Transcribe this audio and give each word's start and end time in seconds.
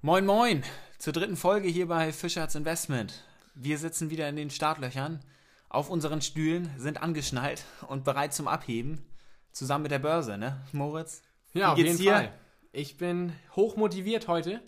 Moin 0.00 0.26
Moin 0.26 0.62
zur 0.98 1.12
dritten 1.12 1.36
Folge 1.36 1.68
hier 1.68 1.88
bei 1.88 2.12
Fischers 2.12 2.54
Investment. 2.54 3.24
Wir 3.54 3.78
sitzen 3.78 4.10
wieder 4.10 4.28
in 4.28 4.36
den 4.36 4.50
Startlöchern 4.50 5.20
auf 5.68 5.88
unseren 5.88 6.20
Stühlen, 6.20 6.70
sind 6.76 7.02
angeschnallt 7.02 7.64
und 7.88 8.04
bereit 8.04 8.34
zum 8.34 8.46
Abheben. 8.46 9.06
Zusammen 9.52 9.84
mit 9.84 9.92
der 9.92 10.00
Börse, 10.00 10.36
ne, 10.36 10.60
Moritz? 10.72 11.22
Ja, 11.52 11.72
auf 11.72 11.78
jeden 11.78 11.96
dir? 11.96 12.12
Fall. 12.12 12.32
Ich 12.72 12.96
bin 12.96 13.32
hoch 13.56 13.76
motiviert 13.76 14.28
heute. 14.28 14.60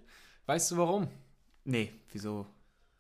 Weißt 0.47 0.71
du 0.71 0.77
warum? 0.77 1.09
Nee, 1.65 1.93
wieso, 2.13 2.47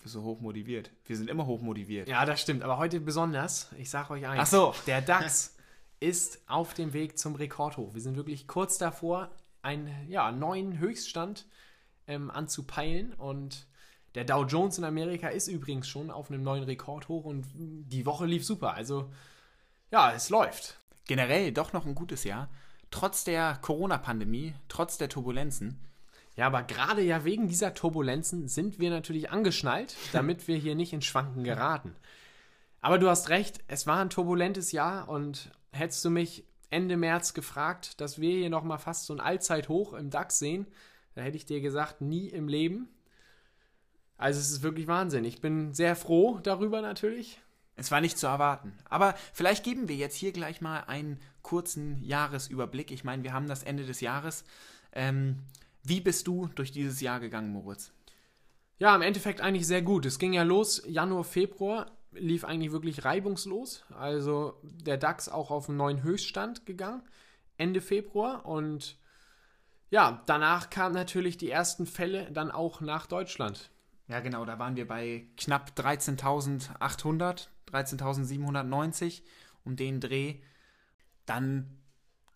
wieso 0.02 0.22
hoch 0.22 0.40
motiviert? 0.40 0.90
Wir 1.04 1.16
sind 1.16 1.30
immer 1.30 1.46
hoch 1.46 1.60
motiviert. 1.60 2.08
Ja, 2.08 2.24
das 2.24 2.40
stimmt. 2.40 2.62
Aber 2.62 2.78
heute 2.78 3.00
besonders. 3.00 3.70
Ich 3.78 3.90
sag 3.90 4.10
euch 4.10 4.26
eins. 4.26 4.40
Ach 4.42 4.46
so. 4.46 4.74
Der 4.86 5.00
DAX 5.00 5.56
ist 6.00 6.40
auf 6.46 6.74
dem 6.74 6.92
Weg 6.92 7.18
zum 7.18 7.34
Rekordhoch. 7.34 7.94
Wir 7.94 8.00
sind 8.00 8.16
wirklich 8.16 8.46
kurz 8.46 8.78
davor, 8.78 9.30
einen 9.62 9.90
ja, 10.08 10.30
neuen 10.32 10.78
Höchststand 10.78 11.46
ähm, 12.06 12.30
anzupeilen. 12.30 13.14
Und 13.14 13.66
der 14.14 14.24
Dow 14.24 14.44
Jones 14.44 14.78
in 14.78 14.84
Amerika 14.84 15.28
ist 15.28 15.48
übrigens 15.48 15.88
schon 15.88 16.10
auf 16.10 16.30
einem 16.30 16.42
neuen 16.42 16.64
Rekordhoch. 16.64 17.24
Und 17.24 17.46
die 17.54 18.06
Woche 18.06 18.26
lief 18.26 18.44
super. 18.44 18.74
Also, 18.74 19.10
ja, 19.90 20.12
es 20.12 20.30
läuft. 20.30 20.78
Generell 21.06 21.52
doch 21.52 21.72
noch 21.72 21.86
ein 21.86 21.94
gutes 21.94 22.24
Jahr. 22.24 22.48
Trotz 22.90 23.24
der 23.24 23.58
Corona-Pandemie, 23.62 24.54
trotz 24.68 24.98
der 24.98 25.08
Turbulenzen. 25.08 25.80
Ja, 26.36 26.46
aber 26.46 26.62
gerade 26.62 27.02
ja 27.02 27.24
wegen 27.24 27.48
dieser 27.48 27.74
Turbulenzen 27.74 28.46
sind 28.48 28.78
wir 28.78 28.90
natürlich 28.90 29.30
angeschnallt, 29.30 29.96
damit 30.12 30.46
wir 30.48 30.56
hier 30.56 30.74
nicht 30.74 30.92
ins 30.92 31.06
Schwanken 31.06 31.44
geraten. 31.44 31.94
Aber 32.80 32.98
du 32.98 33.08
hast 33.08 33.30
recht, 33.30 33.60
es 33.68 33.86
war 33.86 33.98
ein 33.98 34.10
turbulentes 34.10 34.70
Jahr 34.72 35.08
und 35.08 35.50
hättest 35.72 36.04
du 36.04 36.10
mich 36.10 36.44
Ende 36.70 36.96
März 36.96 37.32
gefragt, 37.34 38.00
dass 38.00 38.20
wir 38.20 38.36
hier 38.36 38.50
nochmal 38.50 38.78
fast 38.78 39.06
so 39.06 39.14
ein 39.14 39.20
Allzeithoch 39.20 39.94
im 39.94 40.10
DAX 40.10 40.38
sehen, 40.38 40.66
da 41.14 41.22
hätte 41.22 41.36
ich 41.36 41.46
dir 41.46 41.60
gesagt, 41.60 42.02
nie 42.02 42.28
im 42.28 42.46
Leben. 42.46 42.88
Also 44.18 44.38
es 44.38 44.50
ist 44.50 44.62
wirklich 44.62 44.86
Wahnsinn. 44.86 45.24
Ich 45.24 45.40
bin 45.40 45.72
sehr 45.72 45.96
froh 45.96 46.38
darüber 46.42 46.82
natürlich. 46.82 47.40
Es 47.76 47.90
war 47.90 48.00
nicht 48.00 48.18
zu 48.18 48.26
erwarten. 48.26 48.72
Aber 48.88 49.14
vielleicht 49.32 49.64
geben 49.64 49.88
wir 49.88 49.96
jetzt 49.96 50.16
hier 50.16 50.32
gleich 50.32 50.60
mal 50.60 50.80
einen 50.80 51.20
kurzen 51.42 52.02
Jahresüberblick. 52.02 52.90
Ich 52.90 53.04
meine, 53.04 53.22
wir 53.22 53.32
haben 53.32 53.48
das 53.48 53.62
Ende 53.62 53.84
des 53.84 54.00
Jahres. 54.00 54.44
Ähm, 54.92 55.40
wie 55.88 56.00
bist 56.00 56.26
du 56.26 56.48
durch 56.54 56.72
dieses 56.72 57.00
Jahr 57.00 57.20
gegangen, 57.20 57.52
Moritz? 57.52 57.92
Ja, 58.78 58.94
im 58.94 59.02
Endeffekt 59.02 59.40
eigentlich 59.40 59.66
sehr 59.66 59.82
gut. 59.82 60.04
Es 60.04 60.18
ging 60.18 60.32
ja 60.32 60.42
los, 60.42 60.82
Januar, 60.86 61.24
Februar 61.24 61.96
lief 62.18 62.44
eigentlich 62.44 62.72
wirklich 62.72 63.04
reibungslos. 63.04 63.84
Also 63.90 64.58
der 64.62 64.96
DAX 64.96 65.28
auch 65.28 65.50
auf 65.50 65.68
einen 65.68 65.78
neuen 65.78 66.02
Höchststand 66.02 66.66
gegangen, 66.66 67.02
Ende 67.56 67.80
Februar. 67.80 68.46
Und 68.46 68.98
ja, 69.90 70.22
danach 70.26 70.70
kamen 70.70 70.94
natürlich 70.94 71.36
die 71.36 71.50
ersten 71.50 71.86
Fälle 71.86 72.30
dann 72.32 72.50
auch 72.50 72.80
nach 72.80 73.06
Deutschland. 73.06 73.70
Ja, 74.08 74.20
genau, 74.20 74.44
da 74.44 74.58
waren 74.58 74.76
wir 74.76 74.86
bei 74.86 75.26
knapp 75.36 75.72
13.800, 75.76 77.48
13.790 77.72 79.22
um 79.64 79.76
den 79.76 80.00
Dreh. 80.00 80.36
Dann 81.24 81.78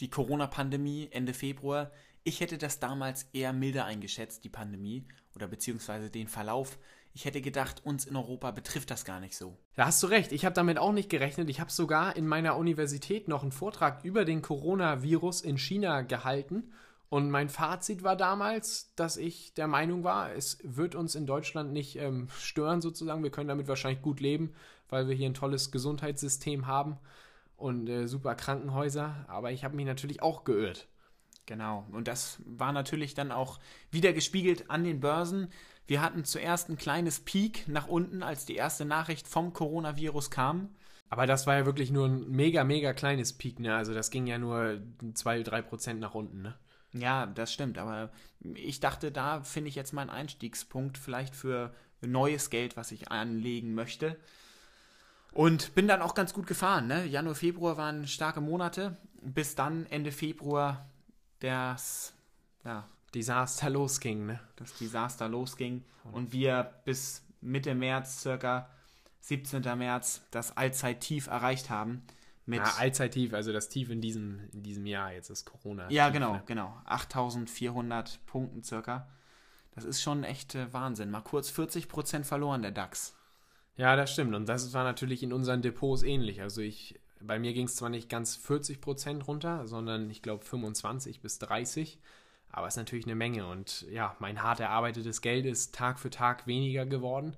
die 0.01 0.11
Corona-Pandemie 0.11 1.09
Ende 1.13 1.35
Februar. 1.35 1.93
Ich 2.23 2.41
hätte 2.41 2.59
das 2.59 2.81
damals 2.81 3.25
eher 3.33 3.53
milder 3.53 3.87
eingeschätzt, 3.87 4.45
die 4.45 4.51
Pandemie 4.51 5.07
oder 5.35 5.49
beziehungsweise 5.49 6.11
den 6.11 6.29
Verlauf. 6.29 6.79
Ich 7.13 7.25
hätte 7.25 7.41
gedacht, 7.41 7.85
uns 7.85 8.05
in 8.05 8.15
Europa 8.15 8.51
betrifft 8.51 8.91
das 8.91 9.05
gar 9.05 9.21
nicht 9.21 9.37
so. 9.37 9.57
Da 9.75 9.87
hast 9.87 10.03
du 10.03 10.07
recht, 10.07 10.31
ich 10.31 10.45
habe 10.45 10.55
damit 10.55 10.79
auch 10.79 10.93
nicht 10.93 11.09
gerechnet. 11.09 11.49
Ich 11.49 11.61
habe 11.61 11.71
sogar 11.71 12.17
in 12.17 12.27
meiner 12.27 12.57
Universität 12.57 13.27
noch 13.27 13.43
einen 13.43 13.53
Vortrag 13.53 14.05
über 14.05 14.25
den 14.25 14.43
Coronavirus 14.43 15.41
in 15.41 15.59
China 15.59 16.03
gehalten. 16.03 16.73
Und 17.09 17.31
mein 17.31 17.49
Fazit 17.49 18.05
war 18.05 18.15
damals, 18.15 18.95
dass 18.95 19.17
ich 19.17 19.53
der 19.55 19.67
Meinung 19.67 20.05
war, 20.05 20.33
es 20.33 20.59
wird 20.63 20.95
uns 20.95 21.17
in 21.17 21.27
Deutschland 21.27 21.73
nicht 21.73 21.97
ähm, 21.97 22.29
stören 22.39 22.81
sozusagen. 22.81 23.25
Wir 23.25 23.33
können 23.33 23.49
damit 23.49 23.67
wahrscheinlich 23.67 24.03
gut 24.03 24.21
leben, 24.21 24.55
weil 24.89 25.09
wir 25.09 25.17
hier 25.17 25.29
ein 25.29 25.35
tolles 25.35 25.73
Gesundheitssystem 25.73 26.69
haben 26.69 26.99
und 27.57 27.89
äh, 27.89 28.07
super 28.07 28.37
Krankenhäuser. 28.37 29.25
Aber 29.27 29.51
ich 29.51 29.65
habe 29.65 29.75
mich 29.75 29.87
natürlich 29.87 30.23
auch 30.23 30.45
geirrt. 30.45 30.87
Genau. 31.47 31.87
Und 31.93 32.07
das 32.09 32.41
war 32.45 32.73
natürlich 32.73 33.15
dann 33.15 33.33
auch 33.33 33.59
wieder 33.91 34.13
gespiegelt 34.13 34.71
an 34.71 34.85
den 34.85 35.01
Börsen. 35.01 35.49
Wir 35.87 36.03
hatten 36.03 36.25
zuerst 36.25 36.69
ein 36.69 36.77
kleines 36.77 37.21
Peak 37.21 37.67
nach 37.67 37.89
unten, 37.89 38.23
als 38.23 38.47
die 38.47 38.55
erste 38.55 38.85
Nachricht 38.85 39.27
vom 39.27 39.53
Coronavirus 39.53 40.31
kam. 40.31 40.69
Aber 41.09 41.27
das 41.27 41.49
war 41.49 41.57
ja 41.57 41.67
wirklich 41.67 41.91
nur 41.91 42.07
ein 42.07 42.31
mega, 42.31 42.63
mega 42.63 42.93
kleines 42.93 43.33
Peak, 43.33 43.59
ne? 43.59 43.75
Also 43.75 43.93
das 43.93 44.11
ging 44.11 44.29
ja 44.29 44.39
nur 44.39 44.81
2, 45.15 45.43
3 45.43 45.63
Prozent 45.63 45.99
nach 45.99 46.15
unten, 46.15 46.43
ne? 46.43 46.57
Ja, 46.93 47.27
das 47.27 47.53
stimmt. 47.53 47.79
Aber 47.79 48.11
ich 48.55 48.79
dachte, 48.81 49.11
da 49.11 49.43
finde 49.43 49.69
ich 49.69 49.75
jetzt 49.75 49.93
meinen 49.93 50.11
Einstiegspunkt 50.11 50.99
vielleicht 50.99 51.35
für 51.35 51.75
neues 52.01 52.51
Geld, 52.51 52.77
was 52.77 52.93
ich 52.93 53.11
anlegen 53.11 53.75
möchte. 53.75 54.17
Und 55.33 55.75
bin 55.75 55.87
dann 55.87 56.03
auch 56.03 56.15
ganz 56.15 56.33
gut 56.33 56.47
gefahren. 56.47 56.87
Ne? 56.87 57.07
Januar, 57.07 57.35
Februar 57.35 57.77
waren 57.77 58.07
starke 58.07 58.41
Monate. 58.41 58.97
Bis 59.23 59.55
dann 59.55 59.87
Ende 59.87 60.13
Februar 60.13 60.90
das, 61.41 62.15
ja, 62.65 62.89
Desaster 63.15 63.71
losging, 63.71 64.27
ne? 64.27 64.41
das 64.57 64.73
Desaster 64.75 65.29
losging 65.29 65.85
und 66.13 66.33
wir 66.33 66.73
bis 66.85 67.25
Mitte 67.41 67.75
März, 67.75 68.21
circa 68.21 68.71
17. 69.21 69.63
März, 69.77 70.23
das 70.31 70.57
Allzeittief 70.57 71.27
erreicht 71.27 71.71
haben. 71.71 72.03
Mit, 72.47 72.61
Ja, 72.61 72.75
Allzeittief, 72.79 73.35
also 73.35 73.53
das 73.53 73.69
Tief 73.69 73.91
in 73.91 74.01
diesem, 74.01 74.49
in 74.53 74.63
diesem 74.63 74.87
Jahr, 74.87 75.13
jetzt 75.13 75.31
ist 75.31 75.45
Corona. 75.45 75.91
ja, 75.91 76.09
genau, 76.11 76.35
ne? 76.35 76.43
genau. 76.47 76.81
8400 76.87 78.25
Punkten 78.27 78.63
circa. 78.63 79.09
Das 79.73 79.85
ist 79.85 80.03
schon 80.03 80.25
echt 80.25 80.55
äh, 80.55 80.73
Wahnsinn. 80.73 81.11
Mal 81.11 81.21
kurz 81.21 81.51
40% 81.51 82.25
verloren, 82.25 82.63
der 82.63 82.73
DAX. 82.73 83.15
Ja, 83.77 83.95
das 83.95 84.13
stimmt. 84.13 84.35
Und 84.35 84.49
das 84.49 84.73
war 84.75 84.85
natürlich 84.85 85.23
in 85.23 85.33
unseren 85.33 85.63
Depots 85.63 86.03
ähnlich. 86.03 86.43
Also 86.43 86.61
ich, 86.61 86.99
bei 87.23 87.39
mir 87.39 87.53
ging 87.53 87.67
es 87.67 87.77
zwar 87.77 87.89
nicht 87.89 88.09
ganz 88.09 88.37
40 88.37 88.81
Prozent 88.81 89.27
runter, 89.27 89.67
sondern 89.67 90.11
ich 90.11 90.23
glaube 90.23 90.45
25 90.45 91.21
bis 91.21 91.39
30. 91.39 91.99
Aber 92.51 92.67
es 92.67 92.75
ist 92.75 92.79
natürlich 92.79 93.07
eine 93.07 93.15
Menge. 93.15 93.47
Und 93.47 93.83
ja, 93.91 94.17
mein 94.19 94.43
hart 94.43 94.61
erarbeitetes 94.61 95.21
Geld 95.21 95.47
ist 95.47 95.75
Tag 95.75 95.99
für 95.99 96.11
Tag 96.11 96.47
weniger 96.47 96.87
geworden. 96.87 97.37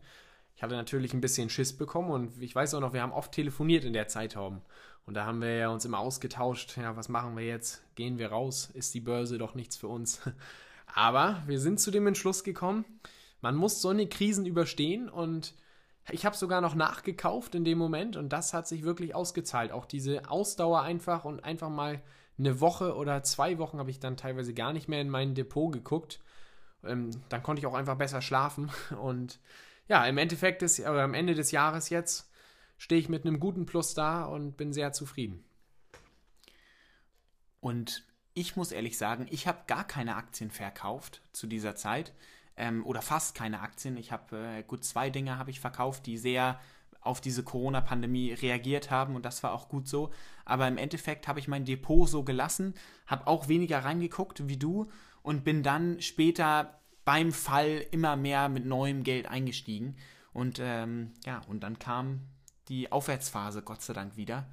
Ich 0.56 0.62
hatte 0.62 0.76
natürlich 0.76 1.12
ein 1.12 1.20
bisschen 1.20 1.50
Schiss 1.50 1.76
bekommen 1.76 2.10
und 2.10 2.40
ich 2.40 2.54
weiß 2.54 2.74
auch 2.74 2.80
noch, 2.80 2.92
wir 2.92 3.02
haben 3.02 3.12
oft 3.12 3.32
telefoniert 3.32 3.84
in 3.84 3.92
der 3.92 4.08
Zeitraum. 4.08 4.62
Und 5.04 5.14
da 5.14 5.26
haben 5.26 5.40
wir 5.40 5.56
ja 5.56 5.68
uns 5.68 5.84
immer 5.84 5.98
ausgetauscht, 5.98 6.76
ja, 6.76 6.96
was 6.96 7.08
machen 7.08 7.36
wir 7.36 7.44
jetzt? 7.44 7.82
Gehen 7.96 8.18
wir 8.18 8.28
raus? 8.28 8.70
Ist 8.72 8.94
die 8.94 9.00
Börse 9.00 9.38
doch 9.38 9.54
nichts 9.54 9.76
für 9.76 9.88
uns? 9.88 10.20
Aber 10.94 11.42
wir 11.46 11.58
sind 11.58 11.80
zu 11.80 11.90
dem 11.90 12.06
Entschluss 12.06 12.44
gekommen, 12.44 12.84
man 13.40 13.56
muss 13.56 13.82
so 13.82 13.88
eine 13.88 14.06
Krisen 14.06 14.46
überstehen 14.46 15.08
und 15.08 15.54
ich 16.10 16.26
habe 16.26 16.36
sogar 16.36 16.60
noch 16.60 16.74
nachgekauft 16.74 17.54
in 17.54 17.64
dem 17.64 17.78
Moment 17.78 18.16
und 18.16 18.30
das 18.30 18.54
hat 18.54 18.66
sich 18.66 18.82
wirklich 18.82 19.14
ausgezahlt. 19.14 19.70
Auch 19.70 19.86
diese 19.86 20.28
Ausdauer 20.28 20.82
einfach 20.82 21.24
und 21.24 21.44
einfach 21.44 21.68
mal 21.68 22.02
eine 22.38 22.60
Woche 22.60 22.96
oder 22.96 23.22
zwei 23.22 23.58
Wochen 23.58 23.78
habe 23.78 23.90
ich 23.90 24.00
dann 24.00 24.16
teilweise 24.16 24.54
gar 24.54 24.72
nicht 24.72 24.88
mehr 24.88 25.00
in 25.00 25.10
mein 25.10 25.34
Depot 25.34 25.72
geguckt. 25.72 26.20
Ähm, 26.84 27.10
dann 27.28 27.42
konnte 27.42 27.60
ich 27.60 27.66
auch 27.66 27.74
einfach 27.74 27.96
besser 27.96 28.20
schlafen 28.20 28.70
und 29.00 29.38
ja, 29.88 30.04
im 30.06 30.18
Endeffekt 30.18 30.62
des, 30.62 30.80
oder 30.80 31.02
am 31.02 31.14
Ende 31.14 31.34
des 31.34 31.50
Jahres 31.50 31.90
jetzt 31.90 32.30
stehe 32.78 33.00
ich 33.00 33.08
mit 33.08 33.24
einem 33.24 33.38
guten 33.38 33.66
Plus 33.66 33.94
da 33.94 34.24
und 34.24 34.56
bin 34.56 34.72
sehr 34.72 34.92
zufrieden. 34.92 35.44
Und 37.60 38.04
ich 38.34 38.56
muss 38.56 38.72
ehrlich 38.72 38.98
sagen, 38.98 39.26
ich 39.30 39.46
habe 39.46 39.60
gar 39.66 39.86
keine 39.86 40.16
Aktien 40.16 40.50
verkauft 40.50 41.22
zu 41.32 41.46
dieser 41.46 41.76
Zeit. 41.76 42.12
Ähm, 42.56 42.84
oder 42.84 43.02
fast 43.02 43.34
keine 43.34 43.60
Aktien. 43.60 43.96
Ich 43.96 44.12
habe 44.12 44.36
äh, 44.36 44.62
gut 44.62 44.84
zwei 44.84 45.10
Dinge 45.10 45.38
habe 45.38 45.50
ich 45.50 45.60
verkauft, 45.60 46.06
die 46.06 46.18
sehr 46.18 46.60
auf 47.00 47.20
diese 47.20 47.42
Corona-Pandemie 47.42 48.32
reagiert 48.32 48.90
haben 48.90 49.16
und 49.16 49.24
das 49.24 49.42
war 49.42 49.52
auch 49.52 49.68
gut 49.68 49.88
so. 49.88 50.12
Aber 50.44 50.68
im 50.68 50.78
Endeffekt 50.78 51.26
habe 51.28 51.40
ich 51.40 51.48
mein 51.48 51.64
Depot 51.64 52.08
so 52.08 52.22
gelassen, 52.22 52.74
habe 53.06 53.26
auch 53.26 53.48
weniger 53.48 53.84
reingeguckt 53.84 54.48
wie 54.48 54.56
du 54.56 54.86
und 55.22 55.44
bin 55.44 55.62
dann 55.62 56.00
später 56.00 56.78
beim 57.04 57.32
Fall 57.32 57.84
immer 57.90 58.16
mehr 58.16 58.48
mit 58.48 58.64
neuem 58.64 59.02
Geld 59.02 59.26
eingestiegen. 59.26 59.96
Und 60.32 60.60
ähm, 60.62 61.12
ja, 61.26 61.42
und 61.48 61.62
dann 61.62 61.78
kam 61.78 62.20
die 62.68 62.92
Aufwärtsphase, 62.92 63.62
Gott 63.62 63.82
sei 63.82 63.92
Dank, 63.92 64.16
wieder. 64.16 64.46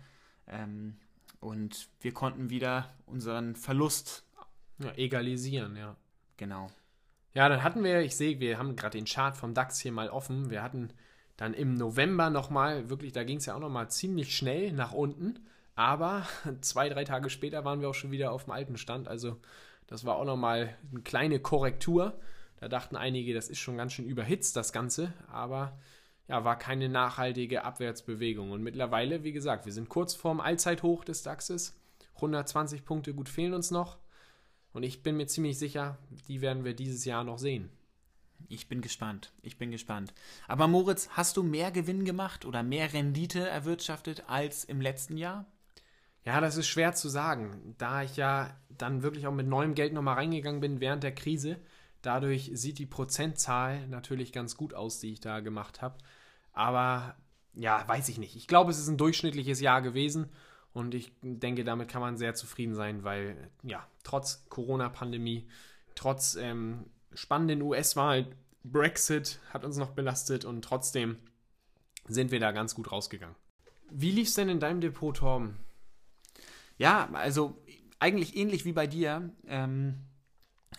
Ähm, 0.47 0.97
und 1.39 1.87
wir 2.01 2.13
konnten 2.13 2.49
wieder 2.49 2.89
unseren 3.05 3.55
Verlust, 3.55 4.25
Ja, 4.79 4.91
egalisieren, 4.95 5.75
ja. 5.75 5.95
genau. 6.37 6.69
Ja, 7.33 7.47
dann 7.47 7.63
hatten 7.63 7.83
wir, 7.83 8.01
ich 8.01 8.15
sehe, 8.15 8.39
wir 8.39 8.57
haben 8.57 8.75
gerade 8.75 8.97
den 8.97 9.05
Chart 9.05 9.37
vom 9.37 9.53
DAX 9.53 9.79
hier 9.79 9.91
mal 9.91 10.09
offen. 10.09 10.49
Wir 10.49 10.63
hatten 10.63 10.91
dann 11.37 11.53
im 11.53 11.75
November 11.75 12.29
nochmal, 12.29 12.89
wirklich, 12.89 13.13
da 13.13 13.23
ging 13.23 13.37
es 13.37 13.45
ja 13.45 13.55
auch 13.55 13.59
nochmal 13.59 13.89
ziemlich 13.89 14.35
schnell 14.35 14.71
nach 14.73 14.93
unten. 14.93 15.39
Aber 15.75 16.27
zwei, 16.61 16.89
drei 16.89 17.03
Tage 17.03 17.29
später 17.29 17.63
waren 17.63 17.81
wir 17.81 17.89
auch 17.89 17.93
schon 17.93 18.11
wieder 18.11 18.31
auf 18.31 18.45
dem 18.45 18.51
alten 18.51 18.77
Stand. 18.77 19.07
Also 19.07 19.37
das 19.87 20.05
war 20.05 20.17
auch 20.17 20.25
nochmal 20.25 20.75
eine 20.91 21.01
kleine 21.01 21.39
Korrektur. 21.39 22.19
Da 22.57 22.67
dachten 22.67 22.97
einige, 22.97 23.33
das 23.33 23.47
ist 23.47 23.59
schon 23.59 23.77
ganz 23.77 23.93
schön 23.93 24.05
überhitzt, 24.05 24.55
das 24.57 24.73
Ganze. 24.73 25.13
Aber 25.31 25.77
ja, 26.27 26.43
war 26.43 26.57
keine 26.57 26.89
nachhaltige 26.89 27.63
Abwärtsbewegung. 27.63 28.51
Und 28.51 28.63
mittlerweile, 28.63 29.23
wie 29.23 29.31
gesagt, 29.31 29.65
wir 29.65 29.71
sind 29.71 29.87
kurz 29.87 30.15
vorm 30.15 30.41
Allzeithoch 30.41 31.05
des 31.05 31.23
DAXes. 31.23 31.79
120 32.15 32.83
Punkte 32.83 33.13
gut 33.13 33.29
fehlen 33.29 33.53
uns 33.53 33.71
noch. 33.71 33.98
Und 34.73 34.83
ich 34.83 35.03
bin 35.03 35.17
mir 35.17 35.27
ziemlich 35.27 35.57
sicher, 35.57 35.97
die 36.27 36.41
werden 36.41 36.63
wir 36.63 36.73
dieses 36.73 37.05
Jahr 37.05 37.23
noch 37.23 37.39
sehen. 37.39 37.69
Ich 38.47 38.67
bin 38.67 38.81
gespannt. 38.81 39.33
Ich 39.41 39.57
bin 39.57 39.71
gespannt. 39.71 40.13
Aber 40.47 40.67
Moritz, 40.67 41.09
hast 41.11 41.37
du 41.37 41.43
mehr 41.43 41.71
Gewinn 41.71 42.05
gemacht 42.05 42.45
oder 42.45 42.63
mehr 42.63 42.93
Rendite 42.93 43.47
erwirtschaftet 43.47 44.23
als 44.27 44.63
im 44.63 44.81
letzten 44.81 45.17
Jahr? 45.17 45.45
Ja, 46.25 46.41
das 46.41 46.57
ist 46.57 46.67
schwer 46.67 46.93
zu 46.93 47.09
sagen, 47.09 47.75
da 47.77 48.03
ich 48.03 48.15
ja 48.15 48.55
dann 48.69 49.03
wirklich 49.03 49.27
auch 49.27 49.33
mit 49.33 49.47
neuem 49.47 49.73
Geld 49.75 49.93
nochmal 49.93 50.15
reingegangen 50.15 50.61
bin 50.61 50.79
während 50.79 51.03
der 51.03 51.15
Krise. 51.15 51.57
Dadurch 52.01 52.51
sieht 52.53 52.79
die 52.79 52.85
Prozentzahl 52.85 53.87
natürlich 53.87 54.31
ganz 54.31 54.55
gut 54.55 54.73
aus, 54.73 54.99
die 54.99 55.11
ich 55.11 55.19
da 55.19 55.39
gemacht 55.39 55.81
habe. 55.81 55.97
Aber 56.53 57.15
ja, 57.53 57.85
weiß 57.87 58.09
ich 58.09 58.17
nicht. 58.17 58.35
Ich 58.35 58.47
glaube, 58.47 58.71
es 58.71 58.79
ist 58.79 58.87
ein 58.87 58.97
durchschnittliches 58.97 59.59
Jahr 59.59 59.81
gewesen 59.81 60.29
und 60.73 60.93
ich 60.93 61.11
denke, 61.21 61.63
damit 61.63 61.89
kann 61.89 62.01
man 62.01 62.17
sehr 62.17 62.35
zufrieden 62.35 62.75
sein, 62.75 63.03
weil 63.03 63.49
ja, 63.63 63.87
trotz 64.03 64.45
Corona-Pandemie, 64.49 65.47
trotz 65.95 66.35
ähm, 66.35 66.85
spannenden 67.13 67.61
US-Wahl, 67.61 68.27
Brexit 68.63 69.39
hat 69.51 69.65
uns 69.65 69.77
noch 69.77 69.91
belastet 69.91 70.45
und 70.45 70.61
trotzdem 70.63 71.17
sind 72.07 72.31
wir 72.31 72.39
da 72.39 72.51
ganz 72.51 72.75
gut 72.75 72.91
rausgegangen. 72.91 73.35
Wie 73.89 74.11
lief 74.11 74.27
es 74.27 74.33
denn 74.35 74.49
in 74.49 74.59
deinem 74.59 74.81
Depot, 74.81 75.15
Torben? 75.15 75.57
Ja, 76.77 77.09
also 77.13 77.61
eigentlich 77.99 78.35
ähnlich 78.35 78.65
wie 78.65 78.71
bei 78.71 78.87
dir. 78.87 79.29
Ähm, 79.47 79.95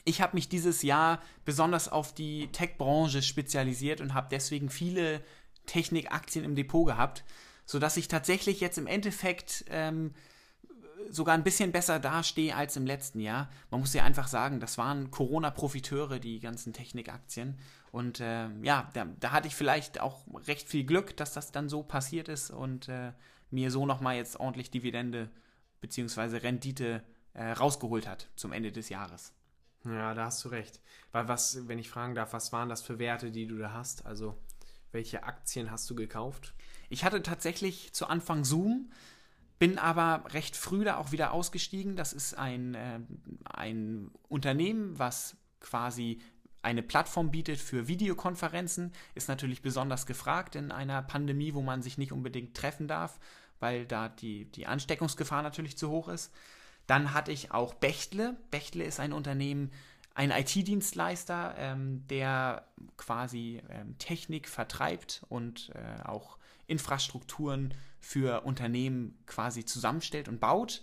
ich 0.04 0.20
habe 0.20 0.36
mich 0.36 0.48
dieses 0.48 0.82
Jahr 0.82 1.20
besonders 1.44 1.88
auf 1.88 2.14
die 2.14 2.48
Tech-Branche 2.48 3.22
spezialisiert 3.22 4.00
und 4.00 4.14
habe 4.14 4.28
deswegen 4.30 4.70
viele 4.70 5.22
Technikaktien 5.66 6.44
im 6.44 6.54
Depot 6.54 6.86
gehabt, 6.86 7.24
sodass 7.70 7.96
ich 7.96 8.08
tatsächlich 8.08 8.60
jetzt 8.60 8.78
im 8.78 8.88
Endeffekt 8.88 9.64
ähm, 9.68 10.12
sogar 11.08 11.34
ein 11.34 11.44
bisschen 11.44 11.70
besser 11.70 12.00
dastehe 12.00 12.56
als 12.56 12.76
im 12.76 12.84
letzten 12.84 13.20
Jahr. 13.20 13.48
Man 13.70 13.78
muss 13.78 13.94
ja 13.94 14.02
einfach 14.02 14.26
sagen, 14.26 14.58
das 14.58 14.76
waren 14.76 15.12
Corona-Profiteure, 15.12 16.18
die 16.18 16.40
ganzen 16.40 16.72
Technikaktien. 16.72 17.60
Und 17.92 18.18
äh, 18.18 18.48
ja, 18.62 18.90
da, 18.94 19.06
da, 19.20 19.30
hatte 19.30 19.46
ich 19.46 19.54
vielleicht 19.54 20.00
auch 20.00 20.24
recht 20.48 20.68
viel 20.68 20.82
Glück, 20.82 21.16
dass 21.16 21.32
das 21.32 21.52
dann 21.52 21.68
so 21.68 21.84
passiert 21.84 22.28
ist 22.28 22.50
und 22.50 22.88
äh, 22.88 23.12
mir 23.52 23.70
so 23.70 23.86
nochmal 23.86 24.16
jetzt 24.16 24.40
ordentlich 24.40 24.72
Dividende 24.72 25.30
bzw. 25.80 26.38
Rendite 26.38 27.04
äh, 27.34 27.52
rausgeholt 27.52 28.08
hat 28.08 28.30
zum 28.34 28.50
Ende 28.50 28.72
des 28.72 28.88
Jahres. 28.88 29.32
Ja, 29.84 30.12
da 30.14 30.24
hast 30.24 30.44
du 30.44 30.48
recht. 30.48 30.80
Weil 31.12 31.28
was, 31.28 31.68
wenn 31.68 31.78
ich 31.78 31.88
fragen 31.88 32.16
darf, 32.16 32.32
was 32.32 32.52
waren 32.52 32.68
das 32.68 32.82
für 32.82 32.98
Werte, 32.98 33.30
die 33.30 33.46
du 33.46 33.58
da 33.58 33.72
hast? 33.72 34.06
Also 34.06 34.36
welche 34.90 35.22
Aktien 35.22 35.70
hast 35.70 35.88
du 35.88 35.94
gekauft? 35.94 36.52
Ich 36.90 37.04
hatte 37.04 37.22
tatsächlich 37.22 37.92
zu 37.92 38.06
Anfang 38.06 38.44
Zoom, 38.44 38.90
bin 39.58 39.78
aber 39.78 40.24
recht 40.34 40.56
früh 40.56 40.84
da 40.84 40.96
auch 40.96 41.12
wieder 41.12 41.32
ausgestiegen. 41.32 41.96
Das 41.96 42.12
ist 42.12 42.34
ein, 42.34 42.74
äh, 42.74 43.00
ein 43.44 44.10
Unternehmen, 44.28 44.98
was 44.98 45.36
quasi 45.60 46.20
eine 46.62 46.82
Plattform 46.82 47.30
bietet 47.30 47.58
für 47.58 47.88
Videokonferenzen, 47.88 48.92
ist 49.14 49.28
natürlich 49.28 49.62
besonders 49.62 50.04
gefragt 50.04 50.56
in 50.56 50.72
einer 50.72 51.00
Pandemie, 51.00 51.54
wo 51.54 51.62
man 51.62 51.80
sich 51.80 51.96
nicht 51.96 52.12
unbedingt 52.12 52.54
treffen 52.56 52.86
darf, 52.86 53.18
weil 53.60 53.86
da 53.86 54.08
die, 54.08 54.46
die 54.46 54.66
Ansteckungsgefahr 54.66 55.42
natürlich 55.42 55.78
zu 55.78 55.88
hoch 55.88 56.08
ist. 56.08 56.34
Dann 56.86 57.14
hatte 57.14 57.32
ich 57.32 57.52
auch 57.52 57.72
Bechtle. 57.74 58.36
Bechtle 58.50 58.84
ist 58.84 59.00
ein 59.00 59.12
Unternehmen, 59.12 59.70
ein 60.14 60.32
IT-Dienstleister, 60.32 61.54
ähm, 61.56 62.06
der 62.08 62.66
quasi 62.96 63.62
ähm, 63.70 63.96
Technik 63.98 64.48
vertreibt 64.48 65.22
und 65.28 65.70
äh, 65.74 66.02
auch 66.02 66.36
Infrastrukturen 66.70 67.74
für 67.98 68.42
Unternehmen 68.42 69.18
quasi 69.26 69.64
zusammenstellt 69.64 70.28
und 70.28 70.40
baut. 70.40 70.82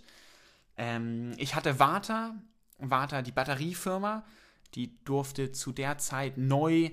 Ähm, 0.76 1.32
ich 1.38 1.54
hatte 1.54 1.78
Warta, 1.78 2.36
Warta, 2.78 3.22
die 3.22 3.32
Batteriefirma, 3.32 4.24
die 4.74 5.02
durfte 5.04 5.50
zu 5.50 5.72
der 5.72 5.98
Zeit 5.98 6.38
neu 6.38 6.90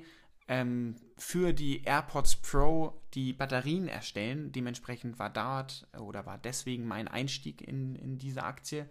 ähm, 0.47 0.95
für 1.17 1.53
die 1.53 1.83
AirPods 1.83 2.37
Pro 2.37 3.01
die 3.13 3.33
Batterien 3.33 3.87
erstellen. 3.87 4.51
Dementsprechend 4.51 5.19
war 5.19 5.29
dort 5.29 5.87
oder 5.97 6.25
war 6.25 6.37
deswegen 6.37 6.87
mein 6.87 7.07
Einstieg 7.07 7.61
in, 7.61 7.95
in 7.95 8.17
diese 8.17 8.43
Aktie. 8.43 8.89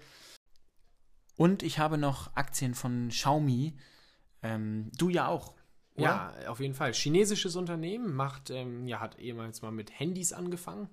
Und 1.37 1.63
ich 1.63 1.79
habe 1.79 1.99
noch 1.99 2.35
Aktien 2.37 2.75
von 2.75 3.09
Xiaomi. 3.09 3.77
Ähm, 4.43 4.91
du 4.97 5.09
ja 5.09 5.29
auch. 5.29 5.55
Oder? 5.97 6.05
Ja, 6.05 6.35
auf 6.49 6.61
jeden 6.61 6.75
Fall. 6.75 6.93
Chinesisches 6.93 7.57
Unternehmen 7.57 8.15
macht, 8.15 8.51
ähm, 8.51 8.87
ja, 8.87 9.01
hat 9.01 9.19
ehemals 9.19 9.63
mal 9.63 9.71
mit 9.71 9.99
Handys 9.99 10.33
angefangen, 10.33 10.89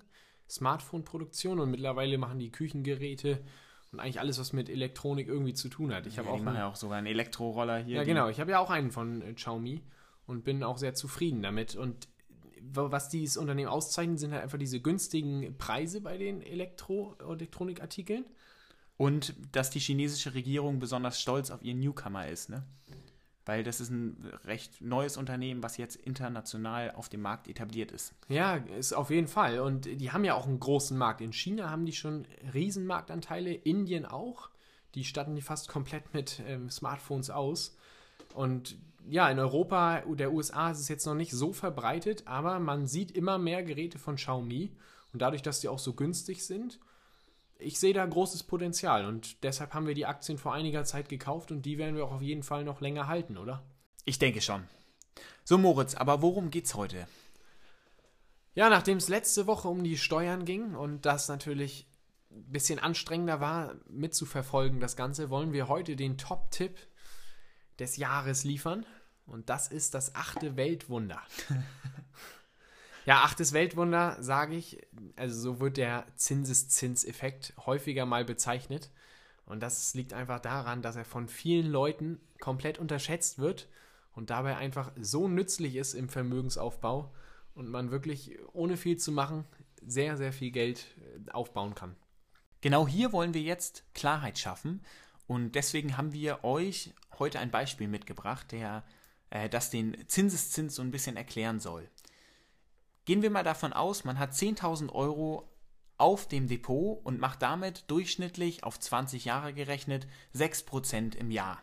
Smartphone-Produktion 0.48 1.58
und 1.58 1.70
mittlerweile 1.70 2.18
machen 2.18 2.38
die 2.38 2.52
Küchengeräte 2.52 3.42
und 3.90 4.00
eigentlich 4.00 4.20
alles, 4.20 4.38
was 4.38 4.52
mit 4.52 4.68
Elektronik 4.68 5.28
irgendwie 5.28 5.54
zu 5.54 5.68
tun 5.68 5.92
hat. 5.92 6.06
Ich 6.06 6.16
ja, 6.16 6.24
habe 6.24 6.30
auch, 6.30 6.42
ja 6.42 6.66
auch 6.66 6.76
sogar 6.76 6.98
einen 6.98 7.06
Elektroroller 7.06 7.78
hier. 7.78 7.96
Ja, 7.96 8.04
genau. 8.04 8.28
Ich 8.28 8.40
habe 8.40 8.52
ja 8.52 8.58
auch 8.58 8.70
einen 8.70 8.90
von 8.90 9.22
äh, 9.22 9.34
Xiaomi 9.34 9.82
und 10.26 10.44
bin 10.44 10.62
auch 10.62 10.78
sehr 10.78 10.94
zufrieden 10.94 11.42
damit. 11.42 11.76
Und 11.76 12.08
was 12.60 13.08
dieses 13.08 13.36
Unternehmen 13.36 13.68
auszeichnet, 13.68 14.18
sind 14.18 14.32
halt 14.32 14.42
einfach 14.42 14.58
diese 14.58 14.80
günstigen 14.80 15.58
Preise 15.58 16.00
bei 16.00 16.16
den 16.16 16.42
Elektro 16.42 17.16
Elektronikartikeln. 17.18 18.24
Und 18.96 19.34
dass 19.50 19.70
die 19.70 19.80
chinesische 19.80 20.34
Regierung 20.34 20.78
besonders 20.78 21.20
stolz 21.20 21.50
auf 21.50 21.62
ihren 21.62 21.80
Newcomer 21.80 22.28
ist, 22.28 22.50
ne? 22.50 22.64
Weil 23.44 23.64
das 23.64 23.80
ist 23.80 23.90
ein 23.90 24.32
recht 24.44 24.80
neues 24.80 25.16
Unternehmen, 25.16 25.62
was 25.62 25.76
jetzt 25.76 25.96
international 25.96 26.92
auf 26.92 27.08
dem 27.08 27.22
Markt 27.22 27.48
etabliert 27.48 27.90
ist. 27.90 28.14
Ja, 28.28 28.56
ist 28.56 28.92
auf 28.92 29.10
jeden 29.10 29.26
Fall. 29.26 29.58
Und 29.58 29.86
die 29.86 30.12
haben 30.12 30.24
ja 30.24 30.34
auch 30.34 30.46
einen 30.46 30.60
großen 30.60 30.96
Markt. 30.96 31.20
In 31.20 31.32
China 31.32 31.68
haben 31.68 31.84
die 31.84 31.92
schon 31.92 32.24
Riesenmarktanteile, 32.54 33.52
Indien 33.52 34.06
auch. 34.06 34.50
Die 34.94 35.04
statten 35.04 35.34
die 35.34 35.42
fast 35.42 35.68
komplett 35.68 36.14
mit 36.14 36.40
ähm, 36.46 36.70
Smartphones 36.70 37.30
aus. 37.30 37.76
Und 38.34 38.76
ja, 39.08 39.28
in 39.28 39.40
Europa, 39.40 40.02
der 40.06 40.32
USA 40.32 40.70
ist 40.70 40.78
es 40.78 40.88
jetzt 40.88 41.06
noch 41.06 41.14
nicht 41.14 41.32
so 41.32 41.52
verbreitet, 41.52 42.22
aber 42.26 42.60
man 42.60 42.86
sieht 42.86 43.10
immer 43.10 43.38
mehr 43.38 43.64
Geräte 43.64 43.98
von 43.98 44.16
Xiaomi. 44.16 44.70
Und 45.12 45.20
dadurch, 45.20 45.42
dass 45.42 45.60
die 45.60 45.68
auch 45.68 45.80
so 45.80 45.94
günstig 45.94 46.44
sind, 46.46 46.78
ich 47.62 47.78
sehe 47.78 47.94
da 47.94 48.04
großes 48.04 48.42
Potenzial 48.44 49.04
und 49.06 49.42
deshalb 49.42 49.74
haben 49.74 49.86
wir 49.86 49.94
die 49.94 50.06
Aktien 50.06 50.38
vor 50.38 50.54
einiger 50.54 50.84
Zeit 50.84 51.08
gekauft 51.08 51.50
und 51.50 51.62
die 51.62 51.78
werden 51.78 51.96
wir 51.96 52.04
auch 52.04 52.12
auf 52.12 52.22
jeden 52.22 52.42
Fall 52.42 52.64
noch 52.64 52.80
länger 52.80 53.06
halten, 53.06 53.36
oder? 53.36 53.62
Ich 54.04 54.18
denke 54.18 54.40
schon. 54.40 54.64
So, 55.44 55.58
Moritz, 55.58 55.94
aber 55.94 56.22
worum 56.22 56.50
geht's 56.50 56.74
heute? 56.74 57.06
Ja, 58.54 58.68
nachdem 58.68 58.98
es 58.98 59.08
letzte 59.08 59.46
Woche 59.46 59.68
um 59.68 59.82
die 59.82 59.96
Steuern 59.96 60.44
ging 60.44 60.74
und 60.74 61.06
das 61.06 61.28
natürlich 61.28 61.86
ein 62.30 62.52
bisschen 62.52 62.78
anstrengender 62.78 63.40
war, 63.40 63.74
mitzuverfolgen, 63.88 64.80
das 64.80 64.96
Ganze, 64.96 65.30
wollen 65.30 65.52
wir 65.52 65.68
heute 65.68 65.96
den 65.96 66.18
Top-Tipp 66.18 66.78
des 67.78 67.96
Jahres 67.96 68.44
liefern. 68.44 68.86
Und 69.26 69.48
das 69.48 69.68
ist 69.68 69.94
das 69.94 70.14
achte 70.14 70.56
Weltwunder. 70.56 71.22
Ja, 73.04 73.22
achtes 73.22 73.52
Weltwunder, 73.52 74.16
sage 74.20 74.54
ich. 74.54 74.86
Also 75.16 75.40
so 75.40 75.60
wird 75.60 75.76
der 75.76 76.06
Zinseszinseffekt 76.16 77.54
häufiger 77.66 78.06
mal 78.06 78.24
bezeichnet. 78.24 78.90
Und 79.44 79.60
das 79.60 79.94
liegt 79.94 80.12
einfach 80.12 80.40
daran, 80.40 80.82
dass 80.82 80.96
er 80.96 81.04
von 81.04 81.28
vielen 81.28 81.66
Leuten 81.66 82.20
komplett 82.40 82.78
unterschätzt 82.78 83.38
wird 83.38 83.68
und 84.14 84.30
dabei 84.30 84.56
einfach 84.56 84.92
so 84.96 85.26
nützlich 85.28 85.76
ist 85.76 85.94
im 85.94 86.08
Vermögensaufbau 86.08 87.12
und 87.54 87.68
man 87.68 87.90
wirklich 87.90 88.38
ohne 88.52 88.76
viel 88.76 88.98
zu 88.98 89.10
machen 89.12 89.44
sehr, 89.84 90.16
sehr 90.16 90.32
viel 90.32 90.52
Geld 90.52 90.86
äh, 91.26 91.30
aufbauen 91.32 91.74
kann. 91.74 91.96
Genau 92.60 92.86
hier 92.86 93.12
wollen 93.12 93.34
wir 93.34 93.42
jetzt 93.42 93.84
Klarheit 93.94 94.38
schaffen 94.38 94.80
und 95.26 95.56
deswegen 95.56 95.96
haben 95.96 96.12
wir 96.12 96.44
euch 96.44 96.94
heute 97.18 97.40
ein 97.40 97.50
Beispiel 97.50 97.88
mitgebracht, 97.88 98.52
der 98.52 98.84
äh, 99.30 99.48
das 99.48 99.70
den 99.70 99.96
Zinseszins 100.06 100.76
so 100.76 100.82
ein 100.82 100.92
bisschen 100.92 101.16
erklären 101.16 101.58
soll. 101.58 101.88
Gehen 103.04 103.22
wir 103.22 103.30
mal 103.30 103.42
davon 103.42 103.72
aus, 103.72 104.04
man 104.04 104.18
hat 104.18 104.32
10.000 104.32 104.92
Euro 104.92 105.48
auf 105.98 106.28
dem 106.28 106.46
Depot 106.46 107.04
und 107.04 107.18
macht 107.18 107.42
damit 107.42 107.84
durchschnittlich 107.88 108.62
auf 108.62 108.78
20 108.78 109.24
Jahre 109.24 109.52
gerechnet 109.52 110.06
6% 110.34 111.16
im 111.16 111.30
Jahr. 111.32 111.60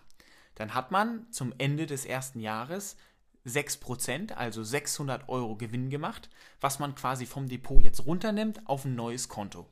Dann 0.56 0.74
hat 0.74 0.92
man 0.92 1.32
zum 1.32 1.54
Ende 1.58 1.86
des 1.86 2.06
ersten 2.06 2.42
Jahres 2.42 2.98
6%, 3.46 4.34
also 4.34 4.64
600 4.64 5.30
Euro 5.30 5.56
Gewinn 5.56 5.90
gemacht, 5.90 6.30
was 6.60 6.80
man 6.80 6.94
quasi 6.94 7.26
vom 7.26 7.48
Depot 7.48 7.82
jetzt 7.82 8.06
runternimmt 8.06 8.68
auf 8.68 8.84
ein 8.84 8.96
neues 8.96 9.30
Konto. 9.30 9.66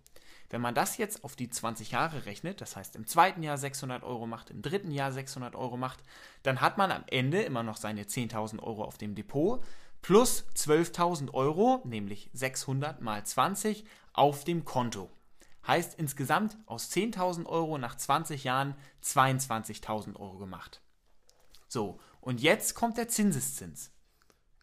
Wenn 0.50 0.62
man 0.62 0.74
das 0.74 0.96
jetzt 0.96 1.26
auf 1.26 1.36
die 1.36 1.50
20 1.50 1.92
Jahre 1.92 2.26
rechnet, 2.26 2.62
das 2.62 2.78
heißt 2.78 2.96
im 2.96 3.06
zweiten 3.06 3.44
Jahr 3.44 3.58
600 3.58 4.04
Euro 4.04 4.26
macht, 4.26 4.50
im 4.50 4.62
dritten 4.62 4.92
Jahr 4.92 5.12
600 5.12 5.56
Euro 5.56 5.76
macht, 5.76 6.00
dann 6.44 6.62
hat 6.62 6.78
man 6.78 6.92
am 6.92 7.04
Ende 7.08 7.42
immer 7.42 7.64
noch 7.64 7.76
seine 7.76 8.04
10.000 8.04 8.64
Euro 8.64 8.86
auf 8.86 8.98
dem 8.98 9.14
Depot 9.14 9.62
plus 10.02 10.46
12.000 10.56 11.34
Euro, 11.34 11.82
nämlich 11.86 12.30
600 12.34 13.02
mal 13.02 13.26
20, 13.26 13.86
auf 14.14 14.44
dem 14.44 14.66
Konto. 14.66 15.10
Heißt 15.66 16.00
insgesamt 16.00 16.58
aus 16.66 16.92
10.000 16.92 17.46
Euro 17.46 17.78
nach 17.78 17.96
20 17.96 18.44
Jahren 18.44 18.76
22.000 19.04 20.16
Euro 20.16 20.38
gemacht. 20.38 20.82
So, 21.68 22.00
und 22.22 22.42
jetzt 22.42 22.74
kommt 22.74 22.98
der 22.98 23.10
Zinseszins. 23.10 23.92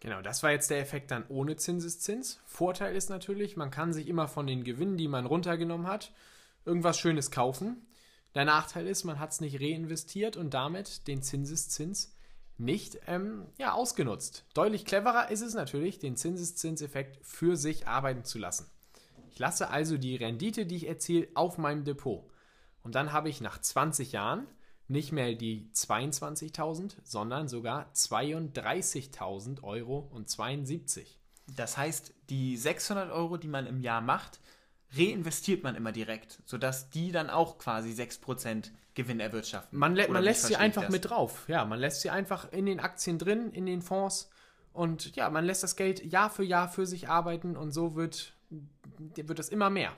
Genau, 0.00 0.20
das 0.22 0.42
war 0.42 0.50
jetzt 0.50 0.70
der 0.70 0.80
Effekt 0.80 1.10
dann 1.10 1.24
ohne 1.28 1.56
Zinseszins. 1.56 2.40
Vorteil 2.44 2.94
ist 2.94 3.08
natürlich, 3.08 3.56
man 3.56 3.70
kann 3.70 3.92
sich 3.92 4.06
immer 4.06 4.28
von 4.28 4.46
den 4.46 4.64
Gewinnen, 4.64 4.96
die 4.96 5.08
man 5.08 5.26
runtergenommen 5.26 5.86
hat, 5.86 6.12
irgendwas 6.64 6.98
Schönes 6.98 7.30
kaufen. 7.30 7.86
Der 8.34 8.44
Nachteil 8.44 8.86
ist, 8.86 9.04
man 9.04 9.18
hat 9.18 9.32
es 9.32 9.40
nicht 9.40 9.60
reinvestiert 9.60 10.36
und 10.36 10.52
damit 10.52 11.06
den 11.06 11.22
Zinseszins 11.22 12.13
nicht 12.58 13.00
ähm, 13.06 13.46
ja, 13.58 13.72
ausgenutzt. 13.72 14.44
Deutlich 14.54 14.84
cleverer 14.84 15.30
ist 15.30 15.40
es 15.40 15.54
natürlich, 15.54 15.98
den 15.98 16.16
Zinseszinseffekt 16.16 17.18
für 17.24 17.56
sich 17.56 17.88
arbeiten 17.88 18.24
zu 18.24 18.38
lassen. 18.38 18.70
Ich 19.30 19.38
lasse 19.38 19.68
also 19.70 19.98
die 19.98 20.16
Rendite, 20.16 20.64
die 20.64 20.76
ich 20.76 20.88
erziele, 20.88 21.28
auf 21.34 21.58
meinem 21.58 21.84
Depot. 21.84 22.30
Und 22.82 22.94
dann 22.94 23.12
habe 23.12 23.28
ich 23.28 23.40
nach 23.40 23.60
20 23.60 24.12
Jahren 24.12 24.46
nicht 24.86 25.12
mehr 25.12 25.34
die 25.34 25.70
22.000, 25.72 26.96
sondern 27.02 27.48
sogar 27.48 27.90
32.000 27.92 29.62
Euro 29.62 29.98
und 30.12 30.28
72. 30.28 31.18
Das 31.56 31.76
heißt, 31.76 32.14
die 32.30 32.56
600 32.56 33.10
Euro, 33.10 33.36
die 33.36 33.48
man 33.48 33.66
im 33.66 33.80
Jahr 33.80 34.00
macht, 34.00 34.40
reinvestiert 34.96 35.62
man 35.62 35.74
immer 35.74 35.92
direkt, 35.92 36.38
sodass 36.44 36.90
die 36.90 37.12
dann 37.12 37.30
auch 37.30 37.58
quasi 37.58 37.90
6% 37.90 38.70
Gewinn 38.94 39.20
erwirtschaften. 39.20 39.78
Man, 39.78 39.96
lä 39.96 40.08
man 40.08 40.22
lässt 40.22 40.46
sie 40.46 40.56
einfach 40.56 40.82
das? 40.82 40.92
mit 40.92 41.10
drauf. 41.10 41.44
Ja, 41.48 41.64
man 41.64 41.80
lässt 41.80 42.02
sie 42.02 42.10
einfach 42.10 42.52
in 42.52 42.66
den 42.66 42.80
Aktien 42.80 43.18
drin, 43.18 43.50
in 43.50 43.66
den 43.66 43.82
Fonds 43.82 44.30
und 44.72 45.14
ja, 45.16 45.30
man 45.30 45.44
lässt 45.44 45.62
das 45.62 45.76
Geld 45.76 46.04
Jahr 46.04 46.30
für 46.30 46.44
Jahr 46.44 46.68
für 46.68 46.86
sich 46.86 47.08
arbeiten 47.08 47.56
und 47.56 47.72
so 47.72 47.94
wird, 47.94 48.34
wird 48.50 49.38
das 49.38 49.48
immer 49.48 49.70
mehr. 49.70 49.92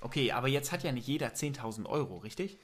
Okay, 0.00 0.32
aber 0.32 0.48
jetzt 0.48 0.72
hat 0.72 0.82
ja 0.82 0.92
nicht 0.92 1.06
jeder 1.06 1.28
10.000 1.28 1.86
Euro, 1.86 2.18
richtig? 2.18 2.58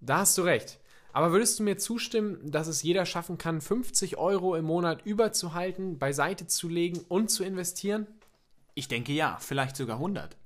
Da 0.00 0.18
hast 0.18 0.36
du 0.38 0.42
recht. 0.42 0.80
Aber 1.12 1.30
würdest 1.30 1.58
du 1.58 1.62
mir 1.62 1.78
zustimmen, 1.78 2.50
dass 2.50 2.66
es 2.66 2.82
jeder 2.82 3.06
schaffen 3.06 3.38
kann, 3.38 3.60
50 3.60 4.16
Euro 4.18 4.56
im 4.56 4.64
Monat 4.64 5.06
überzuhalten, 5.06 5.98
beiseite 5.98 6.48
zu 6.48 6.68
legen 6.68 7.04
und 7.08 7.30
zu 7.30 7.44
investieren? 7.44 8.08
Ich 8.74 8.88
denke 8.88 9.12
ja, 9.12 9.38
vielleicht 9.40 9.76
sogar 9.76 9.96
100. 9.96 10.36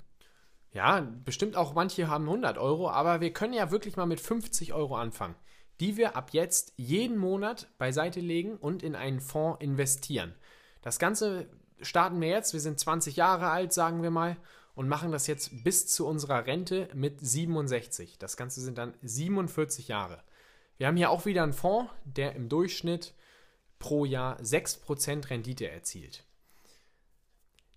Ja, 0.78 1.04
bestimmt 1.24 1.56
auch 1.56 1.74
manche 1.74 2.06
haben 2.06 2.26
100 2.26 2.56
Euro, 2.56 2.88
aber 2.88 3.20
wir 3.20 3.32
können 3.32 3.52
ja 3.52 3.72
wirklich 3.72 3.96
mal 3.96 4.06
mit 4.06 4.20
50 4.20 4.74
Euro 4.74 4.94
anfangen, 4.94 5.34
die 5.80 5.96
wir 5.96 6.14
ab 6.14 6.30
jetzt 6.30 6.72
jeden 6.76 7.16
Monat 7.16 7.66
beiseite 7.78 8.20
legen 8.20 8.56
und 8.56 8.84
in 8.84 8.94
einen 8.94 9.20
Fonds 9.20 9.60
investieren. 9.60 10.36
Das 10.82 11.00
Ganze 11.00 11.48
starten 11.80 12.20
wir 12.20 12.28
jetzt, 12.28 12.52
wir 12.52 12.60
sind 12.60 12.78
20 12.78 13.16
Jahre 13.16 13.48
alt, 13.48 13.72
sagen 13.72 14.04
wir 14.04 14.12
mal, 14.12 14.36
und 14.76 14.86
machen 14.86 15.10
das 15.10 15.26
jetzt 15.26 15.64
bis 15.64 15.88
zu 15.88 16.06
unserer 16.06 16.46
Rente 16.46 16.88
mit 16.94 17.18
67. 17.20 18.16
Das 18.16 18.36
Ganze 18.36 18.60
sind 18.60 18.78
dann 18.78 18.94
47 19.02 19.88
Jahre. 19.88 20.22
Wir 20.76 20.86
haben 20.86 20.96
hier 20.96 21.10
auch 21.10 21.26
wieder 21.26 21.42
einen 21.42 21.54
Fonds, 21.54 21.90
der 22.04 22.36
im 22.36 22.48
Durchschnitt 22.48 23.14
pro 23.80 24.04
Jahr 24.04 24.38
6% 24.38 25.28
Rendite 25.28 25.68
erzielt. 25.68 26.27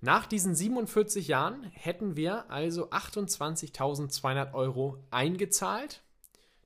Nach 0.03 0.25
diesen 0.25 0.55
47 0.55 1.27
Jahren 1.27 1.63
hätten 1.63 2.15
wir 2.15 2.50
also 2.50 2.89
28.200 2.89 4.53
Euro 4.53 4.98
eingezahlt. 5.12 6.01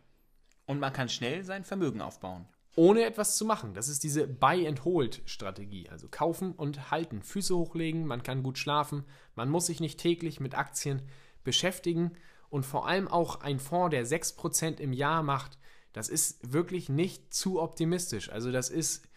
Und 0.66 0.80
man 0.80 0.92
kann 0.92 1.08
schnell 1.08 1.44
sein 1.44 1.64
Vermögen 1.64 2.00
aufbauen. 2.00 2.46
Ohne 2.76 3.04
etwas 3.04 3.36
zu 3.36 3.44
machen. 3.44 3.74
Das 3.74 3.88
ist 3.88 4.04
diese 4.04 4.28
Buy-and-Hold-Strategie. 4.28 5.88
Also 5.88 6.08
kaufen 6.08 6.52
und 6.52 6.90
halten. 6.90 7.22
Füße 7.22 7.56
hochlegen, 7.56 8.06
man 8.06 8.22
kann 8.22 8.42
gut 8.42 8.58
schlafen, 8.58 9.04
man 9.34 9.48
muss 9.48 9.66
sich 9.66 9.80
nicht 9.80 9.98
täglich 9.98 10.38
mit 10.38 10.56
Aktien 10.56 11.02
beschäftigen 11.42 12.12
und 12.50 12.64
vor 12.64 12.86
allem 12.86 13.08
auch 13.08 13.40
ein 13.40 13.58
Fonds, 13.58 13.90
der 13.90 14.06
6% 14.06 14.78
im 14.78 14.92
Jahr 14.92 15.22
macht, 15.22 15.58
das 15.92 16.08
ist 16.08 16.52
wirklich 16.52 16.88
nicht 16.88 17.34
zu 17.34 17.60
optimistisch. 17.60 18.30
Also 18.30 18.52
das 18.52 18.70
ist, 18.70 19.08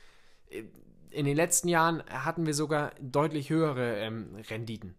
äh, 0.50 0.64
in 1.12 1.26
den 1.26 1.36
letzten 1.36 1.68
Jahren 1.68 2.04
hatten 2.10 2.46
wir 2.46 2.54
sogar 2.54 2.92
deutlich 3.02 3.50
höhere 3.50 3.98
ähm, 3.98 4.36
Renditen. 4.50 4.96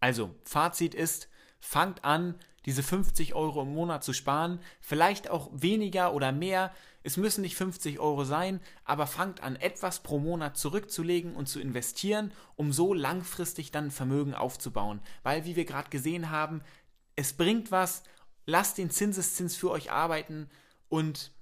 Also, 0.00 0.34
Fazit 0.44 0.94
ist, 0.94 1.30
fangt 1.60 2.04
an, 2.04 2.34
diese 2.66 2.82
50 2.82 3.34
Euro 3.34 3.62
im 3.62 3.74
Monat 3.74 4.04
zu 4.04 4.12
sparen, 4.12 4.60
vielleicht 4.80 5.30
auch 5.30 5.50
weniger 5.52 6.14
oder 6.14 6.32
mehr. 6.32 6.72
Es 7.02 7.16
müssen 7.16 7.42
nicht 7.42 7.56
50 7.56 8.00
Euro 8.00 8.24
sein, 8.24 8.60
aber 8.84 9.06
fangt 9.06 9.42
an, 9.42 9.56
etwas 9.56 10.02
pro 10.02 10.18
Monat 10.18 10.56
zurückzulegen 10.56 11.34
und 11.34 11.48
zu 11.48 11.60
investieren, 11.60 12.32
um 12.56 12.72
so 12.72 12.94
langfristig 12.94 13.70
dann 13.70 13.90
Vermögen 13.90 14.34
aufzubauen. 14.34 15.00
Weil, 15.22 15.44
wie 15.44 15.56
wir 15.56 15.64
gerade 15.64 15.90
gesehen 15.90 16.30
haben, 16.30 16.62
es 17.16 17.34
bringt 17.34 17.70
was, 17.70 18.02
lasst 18.46 18.78
den 18.78 18.90
Zinseszins 18.90 19.56
für 19.56 19.70
euch 19.70 19.92
arbeiten 19.92 20.48
und 20.88 21.32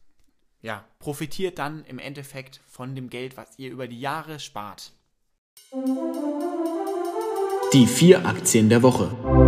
ja, 0.63 0.85
profitiert 0.99 1.59
dann 1.59 1.85
im 1.85 1.99
Endeffekt 1.99 2.61
von 2.69 2.95
dem 2.95 3.11
Geld, 3.11 3.37
was 3.37 3.59
ihr 3.59 3.71
über 3.71 3.89
die 3.89 4.01
Jahre 4.01 4.39
spart. 4.39 4.93
Die 7.73 7.87
vier 7.87 8.27
Aktien 8.27 8.69
der 8.69 8.83
Woche. 8.83 9.42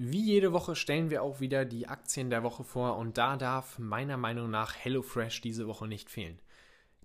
Wie 0.00 0.22
jede 0.22 0.52
Woche 0.52 0.76
stellen 0.76 1.10
wir 1.10 1.24
auch 1.24 1.40
wieder 1.40 1.64
die 1.64 1.88
Aktien 1.88 2.30
der 2.30 2.44
Woche 2.44 2.62
vor 2.62 2.98
und 2.98 3.18
da 3.18 3.36
darf 3.36 3.80
meiner 3.80 4.16
Meinung 4.16 4.48
nach 4.48 4.76
HelloFresh 4.76 5.40
diese 5.40 5.66
Woche 5.66 5.88
nicht 5.88 6.08
fehlen. 6.08 6.38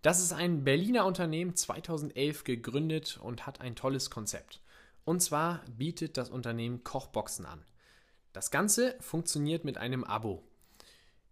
Das 0.04 0.20
ist 0.20 0.32
ein 0.32 0.64
Berliner 0.64 1.08
Unternehmen, 1.08 1.56
2011 1.56 2.44
gegründet 2.44 3.18
und 3.20 3.48
hat 3.48 3.62
ein 3.62 3.76
tolles 3.76 4.12
Konzept. 4.12 4.62
Und 5.06 5.24
zwar 5.24 5.64
bietet 5.76 6.18
das 6.18 6.30
Unternehmen 6.30 6.84
Kochboxen 6.84 7.48
an. 7.48 7.66
Das 8.32 8.52
Ganze 8.52 8.96
funktioniert 9.00 9.66
mit 9.66 9.80
einem 9.80 10.04
Abo. 10.04 10.44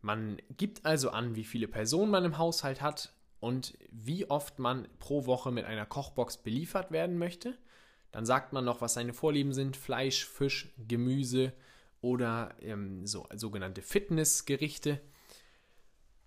Man 0.02 0.42
gibt 0.58 0.84
also 0.84 1.12
an, 1.12 1.36
wie 1.36 1.44
viele 1.44 1.68
Personen 1.68 2.10
man 2.10 2.26
im 2.26 2.40
Haushalt 2.40 2.82
hat 2.82 3.14
und 3.40 3.78
wie 3.92 4.28
oft 4.28 4.58
man 4.58 4.88
pro 4.98 5.28
Woche 5.28 5.52
mit 5.52 5.66
einer 5.66 5.86
Kochbox 5.86 6.38
beliefert 6.38 6.90
werden 6.90 7.20
möchte– 7.20 7.56
dann 8.12 8.26
sagt 8.26 8.54
man 8.54 8.66
noch, 8.66 8.82
was 8.82 8.94
seine 8.94 9.14
Vorlieben 9.14 9.54
sind: 9.54 9.78
Fleisch, 9.78 10.26
Fisch, 10.26 10.74
Gemüse 10.88 11.54
oder 12.02 12.56
ähm, 12.62 13.06
so 13.06 13.28
sogenannte 13.34 13.82
Fitnessgerichte. 13.82 15.02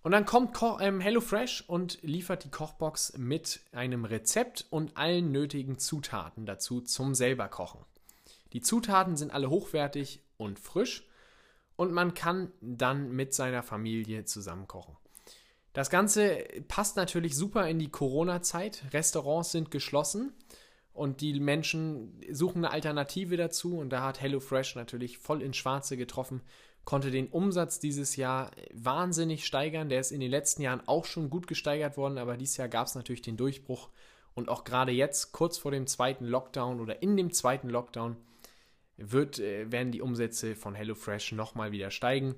Und 0.01 0.11
dann 0.11 0.25
kommt 0.25 0.53
Ko 0.53 0.77
ähm, 0.79 0.99
HelloFresh 0.99 1.63
und 1.67 1.99
liefert 2.03 2.43
die 2.43 2.51
Kochbox 2.51 3.17
mit 3.17 3.61
einem 3.71 4.05
Rezept 4.05 4.65
und 4.69 4.97
allen 4.97 5.31
nötigen 5.31 5.79
Zutaten 5.79 6.45
dazu 6.45 6.81
zum 6.81 7.15
selber 7.15 7.47
kochen. 7.47 7.83
Die 8.53 8.61
Zutaten 8.61 9.17
sind 9.17 9.31
alle 9.31 9.49
hochwertig 9.49 10.21
und 10.37 10.59
frisch 10.59 11.07
und 11.75 11.91
man 11.91 12.13
kann 12.13 12.51
dann 12.61 13.11
mit 13.11 13.33
seiner 13.33 13.63
Familie 13.63 14.25
zusammen 14.25 14.67
kochen. 14.67 14.95
Das 15.73 15.89
Ganze 15.89 16.37
passt 16.67 16.95
natürlich 16.95 17.35
super 17.35 17.67
in 17.67 17.79
die 17.79 17.89
Corona-Zeit. 17.89 18.85
Restaurants 18.93 19.51
sind 19.51 19.71
geschlossen 19.71 20.33
und 20.95 21.19
die 21.19 21.37
Menschen 21.41 22.21
suchen 22.31 22.63
eine 22.63 22.73
Alternative 22.73 23.35
dazu 23.35 23.77
und 23.77 23.89
da 23.89 24.01
hat 24.01 24.21
HelloFresh 24.21 24.75
natürlich 24.75 25.17
voll 25.17 25.41
ins 25.41 25.57
Schwarze 25.57 25.97
getroffen, 25.97 26.41
konnte 26.85 27.11
den 27.11 27.27
Umsatz 27.27 27.79
dieses 27.79 28.15
Jahr 28.15 28.51
wahnsinnig 28.73 29.45
steigern. 29.45 29.89
Der 29.89 29.99
ist 29.99 30.11
in 30.11 30.21
den 30.21 30.31
letzten 30.31 30.61
Jahren 30.61 30.81
auch 30.87 31.03
schon 31.03 31.29
gut 31.29 31.47
gesteigert 31.47 31.97
worden, 31.97 32.17
aber 32.17 32.37
dieses 32.37 32.55
Jahr 32.55 32.69
gab 32.69 32.87
es 32.87 32.95
natürlich 32.95 33.21
den 33.21 33.35
Durchbruch. 33.35 33.89
Und 34.35 34.47
auch 34.47 34.63
gerade 34.63 34.93
jetzt, 34.93 35.33
kurz 35.33 35.57
vor 35.57 35.71
dem 35.71 35.85
zweiten 35.85 36.25
Lockdown 36.25 36.79
oder 36.79 37.01
in 37.01 37.17
dem 37.17 37.33
zweiten 37.33 37.69
Lockdown, 37.69 38.15
wird, 38.95 39.39
äh, 39.39 39.69
werden 39.69 39.91
die 39.91 40.01
Umsätze 40.01 40.55
von 40.55 40.75
HelloFresh 40.75 41.33
nochmal 41.33 41.73
wieder 41.73 41.91
steigen. 41.91 42.35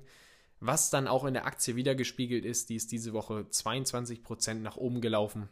Was 0.58 0.90
dann 0.90 1.06
auch 1.06 1.24
in 1.24 1.34
der 1.34 1.46
Aktie 1.46 1.76
wiedergespiegelt 1.76 2.44
ist, 2.44 2.70
die 2.70 2.74
ist 2.74 2.90
diese 2.90 3.12
Woche 3.12 3.46
22% 3.50 4.54
nach 4.54 4.76
oben 4.76 5.00
gelaufen. 5.00 5.48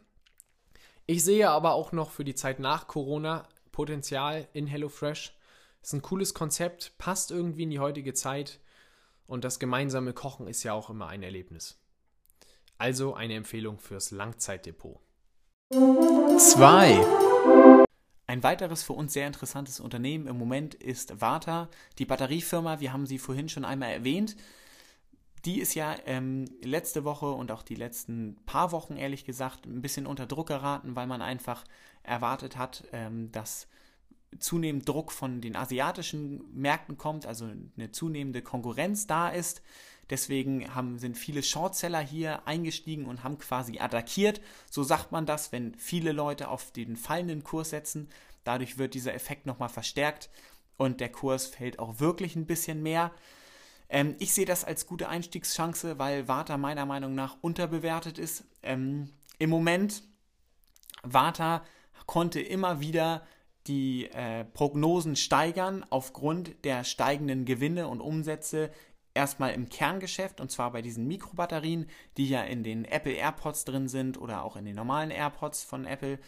Ich 1.09 1.23
sehe 1.23 1.49
aber 1.49 1.73
auch 1.73 1.93
noch 1.93 2.11
für 2.11 2.25
die 2.25 2.35
Zeit 2.35 2.59
nach 2.59 2.87
Corona 2.87 3.47
Potenzial 3.71 4.45
in 4.51 4.67
HelloFresh. 4.67 5.33
Ist 5.81 5.93
ein 5.93 6.01
cooles 6.01 6.33
Konzept, 6.33 6.97
passt 6.97 7.31
irgendwie 7.31 7.63
in 7.63 7.69
die 7.69 7.79
heutige 7.79 8.13
Zeit 8.13 8.59
und 9.25 9.45
das 9.45 9.57
gemeinsame 9.57 10.11
Kochen 10.11 10.47
ist 10.47 10.63
ja 10.63 10.73
auch 10.73 10.89
immer 10.89 11.07
ein 11.07 11.23
Erlebnis. 11.23 11.79
Also 12.77 13.13
eine 13.13 13.35
Empfehlung 13.35 13.79
fürs 13.79 14.11
Langzeitdepot. 14.11 14.99
2. 15.69 17.05
Ein 18.27 18.43
weiteres 18.43 18.83
für 18.83 18.91
uns 18.91 19.13
sehr 19.13 19.27
interessantes 19.27 19.79
Unternehmen 19.79 20.27
im 20.27 20.37
Moment 20.37 20.75
ist 20.75 21.21
Varta, 21.21 21.69
die 21.99 22.05
Batteriefirma. 22.05 22.81
Wir 22.81 22.91
haben 22.91 23.05
sie 23.05 23.17
vorhin 23.17 23.47
schon 23.47 23.63
einmal 23.63 23.91
erwähnt. 23.91 24.35
Die 25.47 25.61
ist 25.61 25.75
ja 25.75 25.95
ähm, 26.05 26.43
letzte 26.61 27.05
Woche 27.05 27.31
und 27.31 27.53
auch 27.53 27.63
die 27.63 27.75
letzten 27.75 28.35
paar 28.45 28.73
Wochen, 28.73 28.97
ehrlich 28.97 29.23
gesagt, 29.23 29.65
ein 29.65 29.81
bisschen 29.81 30.05
unter 30.05 30.25
Druck 30.25 30.49
geraten, 30.49 30.97
weil 30.97 31.07
man 31.07 31.21
einfach 31.21 31.63
erwartet 32.03 32.57
hat, 32.57 32.83
ähm, 32.91 33.31
dass 33.31 33.69
zunehmend 34.39 34.89
Druck 34.89 35.09
von 35.09 35.39
den 35.39 35.55
asiatischen 35.55 36.43
Märkten 36.53 36.97
kommt, 36.97 37.25
also 37.25 37.49
eine 37.77 37.91
zunehmende 37.93 38.41
Konkurrenz 38.41 39.07
da 39.07 39.29
ist. 39.29 39.61
Deswegen 40.09 40.75
haben, 40.75 40.99
sind 40.99 41.17
viele 41.17 41.41
Shortseller 41.41 42.01
hier 42.01 42.45
eingestiegen 42.45 43.05
und 43.05 43.23
haben 43.23 43.37
quasi 43.37 43.79
attackiert. 43.79 44.41
So 44.69 44.83
sagt 44.83 45.13
man 45.13 45.25
das, 45.25 45.53
wenn 45.53 45.75
viele 45.75 46.11
Leute 46.11 46.49
auf 46.49 46.73
den 46.73 46.97
fallenden 46.97 47.45
Kurs 47.45 47.69
setzen. 47.69 48.09
Dadurch 48.43 48.77
wird 48.77 48.95
dieser 48.95 49.13
Effekt 49.13 49.45
nochmal 49.45 49.69
verstärkt 49.69 50.29
und 50.75 50.99
der 50.99 51.09
Kurs 51.09 51.45
fällt 51.45 51.79
auch 51.79 52.01
wirklich 52.01 52.35
ein 52.35 52.47
bisschen 52.47 52.83
mehr. 52.83 53.13
Ähm, 53.89 54.15
ich 54.19 54.33
sehe 54.33 54.45
das 54.45 54.63
als 54.63 54.85
gute 54.85 55.09
Einstiegschance, 55.09 55.97
weil 55.99 56.27
Warta 56.27 56.57
meiner 56.57 56.85
Meinung 56.85 57.15
nach 57.15 57.37
unterbewertet 57.41 58.17
ist. 58.17 58.45
Ähm, 58.63 59.09
Im 59.39 59.49
Moment, 59.49 60.03
Warta 61.03 61.63
konnte 62.05 62.41
immer 62.41 62.79
wieder 62.79 63.25
die 63.67 64.05
äh, 64.05 64.45
Prognosen 64.45 65.15
steigern 65.15 65.85
aufgrund 65.89 66.63
der 66.63 66.83
steigenden 66.83 67.45
Gewinne 67.45 67.87
und 67.87 68.01
Umsätze 68.01 68.71
erstmal 69.13 69.53
im 69.53 69.67
Kerngeschäft 69.67 70.39
und 70.39 70.51
zwar 70.51 70.71
bei 70.71 70.81
diesen 70.81 71.07
Mikrobatterien, 71.07 71.89
die 72.15 72.29
ja 72.29 72.43
in 72.43 72.63
den 72.63 72.85
Apple 72.85 73.13
AirPods 73.13 73.65
drin 73.65 73.89
sind 73.89 74.19
oder 74.19 74.43
auch 74.43 74.55
in 74.55 74.65
den 74.65 74.75
normalen 74.75 75.11
AirPods 75.11 75.63
von 75.63 75.85
Apple. 75.85 76.19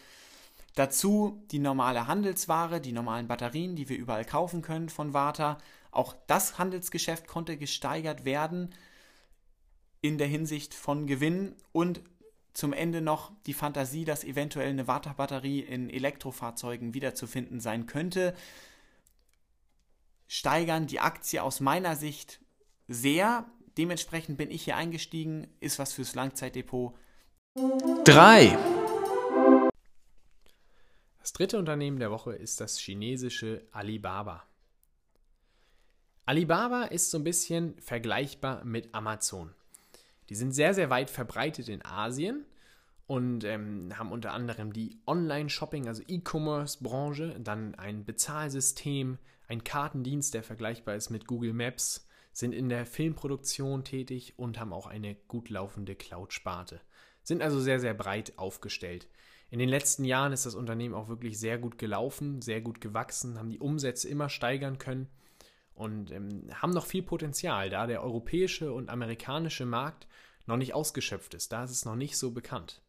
Dazu 0.74 1.42
die 1.50 1.58
normale 1.58 2.06
Handelsware, 2.06 2.80
die 2.80 2.92
normalen 2.92 3.26
Batterien, 3.26 3.76
die 3.76 3.88
wir 3.88 3.96
überall 3.96 4.24
kaufen 4.24 4.60
können 4.60 4.88
von 4.88 5.14
Warta. 5.14 5.58
Auch 5.90 6.14
das 6.26 6.58
Handelsgeschäft 6.58 7.26
konnte 7.26 7.56
gesteigert 7.56 8.24
werden 8.24 8.74
in 10.00 10.18
der 10.18 10.26
Hinsicht 10.26 10.74
von 10.74 11.06
Gewinn 11.06 11.54
und 11.72 12.00
zum 12.52 12.72
Ende 12.72 13.00
noch 13.00 13.32
die 13.46 13.54
Fantasie, 13.54 14.04
dass 14.04 14.24
eventuell 14.24 14.70
eine 14.70 14.86
Warta-Batterie 14.86 15.60
in 15.60 15.88
Elektrofahrzeugen 15.88 16.94
wiederzufinden 16.94 17.60
sein 17.60 17.86
könnte, 17.86 18.34
steigern 20.26 20.86
die 20.86 21.00
Aktie 21.00 21.42
aus 21.42 21.60
meiner 21.60 21.96
Sicht 21.96 22.40
sehr. 22.88 23.50
Dementsprechend 23.78 24.36
bin 24.36 24.50
ich 24.50 24.64
hier 24.64 24.76
eingestiegen, 24.76 25.46
ist 25.60 25.78
was 25.78 25.92
fürs 25.92 26.14
Langzeitdepot. 26.14 26.94
3. 28.04 28.58
Das 31.18 31.32
dritte 31.32 31.58
Unternehmen 31.58 31.98
der 31.98 32.10
Woche 32.10 32.34
ist 32.34 32.60
das 32.60 32.78
chinesische 32.78 33.66
Alibaba. 33.72 34.49
Alibaba 36.30 36.84
ist 36.84 37.10
so 37.10 37.18
ein 37.18 37.24
bisschen 37.24 37.74
vergleichbar 37.80 38.64
mit 38.64 38.94
Amazon. 38.94 39.52
Die 40.28 40.36
sind 40.36 40.52
sehr, 40.52 40.74
sehr 40.74 40.88
weit 40.88 41.10
verbreitet 41.10 41.68
in 41.68 41.84
Asien 41.84 42.44
und 43.08 43.42
ähm, 43.42 43.92
haben 43.98 44.12
unter 44.12 44.32
anderem 44.32 44.72
die 44.72 45.00
Online-Shopping, 45.08 45.88
also 45.88 46.04
E-Commerce-Branche, 46.06 47.40
dann 47.40 47.74
ein 47.74 48.04
Bezahlsystem, 48.04 49.18
ein 49.48 49.64
Kartendienst, 49.64 50.32
der 50.32 50.44
vergleichbar 50.44 50.94
ist 50.94 51.10
mit 51.10 51.26
Google 51.26 51.52
Maps, 51.52 52.06
sind 52.32 52.52
in 52.52 52.68
der 52.68 52.86
Filmproduktion 52.86 53.82
tätig 53.82 54.34
und 54.36 54.60
haben 54.60 54.72
auch 54.72 54.86
eine 54.86 55.16
gut 55.26 55.48
laufende 55.48 55.96
Cloud-Sparte. 55.96 56.80
Sind 57.24 57.42
also 57.42 57.58
sehr, 57.58 57.80
sehr 57.80 57.94
breit 57.94 58.34
aufgestellt. 58.36 59.08
In 59.50 59.58
den 59.58 59.68
letzten 59.68 60.04
Jahren 60.04 60.32
ist 60.32 60.46
das 60.46 60.54
Unternehmen 60.54 60.94
auch 60.94 61.08
wirklich 61.08 61.40
sehr 61.40 61.58
gut 61.58 61.76
gelaufen, 61.76 62.40
sehr 62.40 62.60
gut 62.60 62.80
gewachsen, 62.80 63.36
haben 63.36 63.50
die 63.50 63.58
Umsätze 63.58 64.08
immer 64.08 64.28
steigern 64.28 64.78
können 64.78 65.08
und 65.80 66.10
ähm, 66.10 66.42
haben 66.52 66.72
noch 66.72 66.86
viel 66.86 67.02
Potenzial, 67.02 67.70
da 67.70 67.86
der 67.86 68.02
europäische 68.02 68.72
und 68.72 68.90
amerikanische 68.90 69.64
Markt 69.64 70.06
noch 70.46 70.58
nicht 70.58 70.74
ausgeschöpft 70.74 71.34
ist. 71.34 71.52
Da 71.52 71.64
ist 71.64 71.70
es 71.70 71.84
noch 71.84 71.96
nicht 71.96 72.18
so 72.18 72.30
bekannt. 72.30 72.82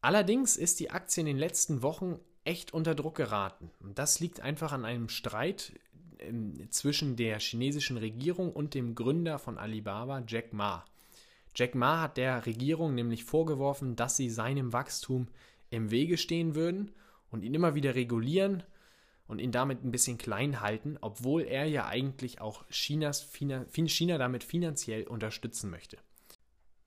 Allerdings 0.00 0.56
ist 0.56 0.78
die 0.78 0.90
Aktie 0.90 1.22
in 1.22 1.26
den 1.26 1.38
letzten 1.38 1.82
Wochen 1.82 2.20
echt 2.44 2.72
unter 2.72 2.94
Druck 2.94 3.16
geraten. 3.16 3.72
Und 3.80 3.98
das 3.98 4.20
liegt 4.20 4.40
einfach 4.40 4.70
an 4.70 4.84
einem 4.84 5.08
Streit 5.08 5.72
zwischen 6.70 7.16
der 7.16 7.40
chinesischen 7.40 7.96
Regierung 7.96 8.52
und 8.52 8.74
dem 8.74 8.94
Gründer 8.94 9.38
von 9.38 9.58
Alibaba, 9.58 10.22
Jack 10.26 10.52
Ma. 10.52 10.84
Jack 11.54 11.74
Ma 11.74 12.00
hat 12.00 12.16
der 12.16 12.46
Regierung 12.46 12.94
nämlich 12.94 13.24
vorgeworfen, 13.24 13.96
dass 13.96 14.16
sie 14.16 14.30
seinem 14.30 14.72
Wachstum 14.72 15.26
im 15.70 15.90
Wege 15.90 16.16
stehen 16.16 16.54
würden 16.54 16.92
und 17.30 17.42
ihn 17.42 17.54
immer 17.54 17.74
wieder 17.74 17.94
regulieren 17.94 18.62
und 19.26 19.40
ihn 19.40 19.52
damit 19.52 19.84
ein 19.84 19.90
bisschen 19.90 20.18
klein 20.18 20.60
halten, 20.60 20.98
obwohl 21.00 21.42
er 21.42 21.66
ja 21.66 21.86
eigentlich 21.86 22.40
auch 22.40 22.64
Chinas, 22.70 23.28
China 23.32 24.18
damit 24.18 24.44
finanziell 24.44 25.06
unterstützen 25.06 25.70
möchte. 25.70 25.98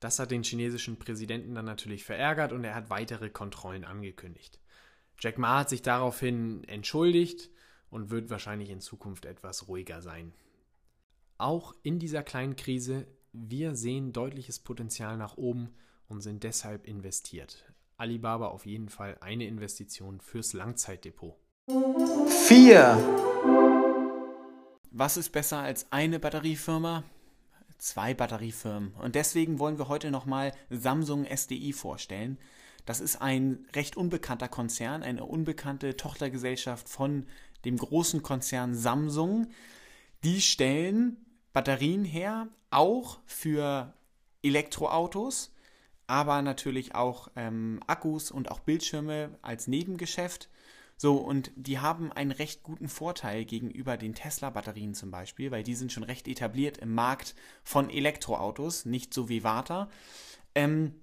Das 0.00 0.18
hat 0.18 0.30
den 0.30 0.42
chinesischen 0.42 0.98
Präsidenten 0.98 1.54
dann 1.54 1.66
natürlich 1.66 2.04
verärgert 2.04 2.52
und 2.52 2.64
er 2.64 2.74
hat 2.74 2.88
weitere 2.88 3.28
Kontrollen 3.28 3.84
angekündigt. 3.84 4.58
Jack 5.18 5.36
Ma 5.36 5.58
hat 5.58 5.68
sich 5.68 5.82
daraufhin 5.82 6.64
entschuldigt 6.64 7.50
und 7.90 8.10
wird 8.10 8.30
wahrscheinlich 8.30 8.70
in 8.70 8.80
Zukunft 8.80 9.26
etwas 9.26 9.68
ruhiger 9.68 10.00
sein. 10.00 10.32
Auch 11.36 11.74
in 11.82 11.98
dieser 11.98 12.22
kleinen 12.22 12.56
Krise, 12.56 13.06
wir 13.32 13.74
sehen 13.74 14.12
deutliches 14.14 14.58
Potenzial 14.58 15.18
nach 15.18 15.36
oben 15.36 15.74
und 16.08 16.22
sind 16.22 16.42
deshalb 16.44 16.86
investiert. 16.86 17.64
Alibaba 17.98 18.46
auf 18.48 18.64
jeden 18.64 18.88
Fall 18.88 19.18
eine 19.20 19.46
Investition 19.46 20.22
fürs 20.22 20.54
Langzeitdepot. 20.54 21.36
4. 21.70 22.98
Was 24.90 25.16
ist 25.16 25.30
besser 25.30 25.58
als 25.58 25.86
eine 25.92 26.18
Batteriefirma? 26.18 27.04
Zwei 27.78 28.12
Batteriefirmen. 28.12 28.92
Und 28.94 29.14
deswegen 29.14 29.60
wollen 29.60 29.78
wir 29.78 29.86
heute 29.88 30.10
nochmal 30.10 30.52
Samsung 30.68 31.24
SDI 31.24 31.72
vorstellen. 31.72 32.38
Das 32.86 33.00
ist 33.00 33.22
ein 33.22 33.66
recht 33.76 33.96
unbekannter 33.96 34.48
Konzern, 34.48 35.04
eine 35.04 35.24
unbekannte 35.24 35.96
Tochtergesellschaft 35.96 36.88
von 36.88 37.26
dem 37.64 37.76
großen 37.76 38.22
Konzern 38.22 38.74
Samsung. 38.74 39.46
Die 40.24 40.40
stellen 40.40 41.24
Batterien 41.52 42.04
her, 42.04 42.48
auch 42.70 43.20
für 43.26 43.94
Elektroautos, 44.42 45.54
aber 46.08 46.42
natürlich 46.42 46.96
auch 46.96 47.28
ähm, 47.36 47.78
Akkus 47.86 48.32
und 48.32 48.50
auch 48.50 48.58
Bildschirme 48.58 49.38
als 49.42 49.68
Nebengeschäft. 49.68 50.49
So, 51.02 51.16
und 51.16 51.50
die 51.56 51.78
haben 51.78 52.12
einen 52.12 52.30
recht 52.30 52.62
guten 52.62 52.86
Vorteil 52.86 53.46
gegenüber 53.46 53.96
den 53.96 54.14
Tesla-Batterien 54.14 54.92
zum 54.92 55.10
Beispiel, 55.10 55.50
weil 55.50 55.62
die 55.62 55.74
sind 55.74 55.92
schon 55.92 56.02
recht 56.02 56.28
etabliert 56.28 56.76
im 56.76 56.94
Markt 56.94 57.34
von 57.64 57.88
Elektroautos, 57.88 58.84
nicht 58.84 59.14
so 59.14 59.30
wie 59.30 59.42
Warta. 59.42 59.88
Ähm, 60.54 60.94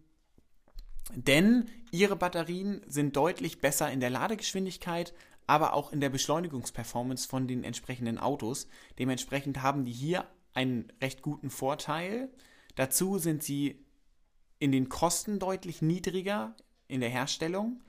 denn 1.15 1.65
ihre 1.89 2.15
Batterien 2.15 2.81
sind 2.85 3.15
deutlich 3.15 3.59
besser 3.59 3.91
in 3.91 3.99
der 3.99 4.11
Ladegeschwindigkeit, 4.11 5.15
aber 5.47 5.73
auch 5.73 5.91
in 5.91 5.99
der 5.99 6.11
Beschleunigungsperformance 6.11 7.27
von 7.27 7.47
den 7.47 7.63
entsprechenden 7.63 8.19
Autos. 8.19 8.67
Dementsprechend 8.99 9.63
haben 9.63 9.83
die 9.83 9.93
hier 9.93 10.27
einen 10.53 10.93
recht 11.01 11.23
guten 11.23 11.49
Vorteil. 11.49 12.29
Dazu 12.75 13.17
sind 13.17 13.41
sie 13.41 13.83
in 14.59 14.71
den 14.71 14.89
Kosten 14.89 15.39
deutlich 15.39 15.81
niedriger 15.81 16.55
in 16.87 16.99
der 16.99 17.09
Herstellung 17.09 17.81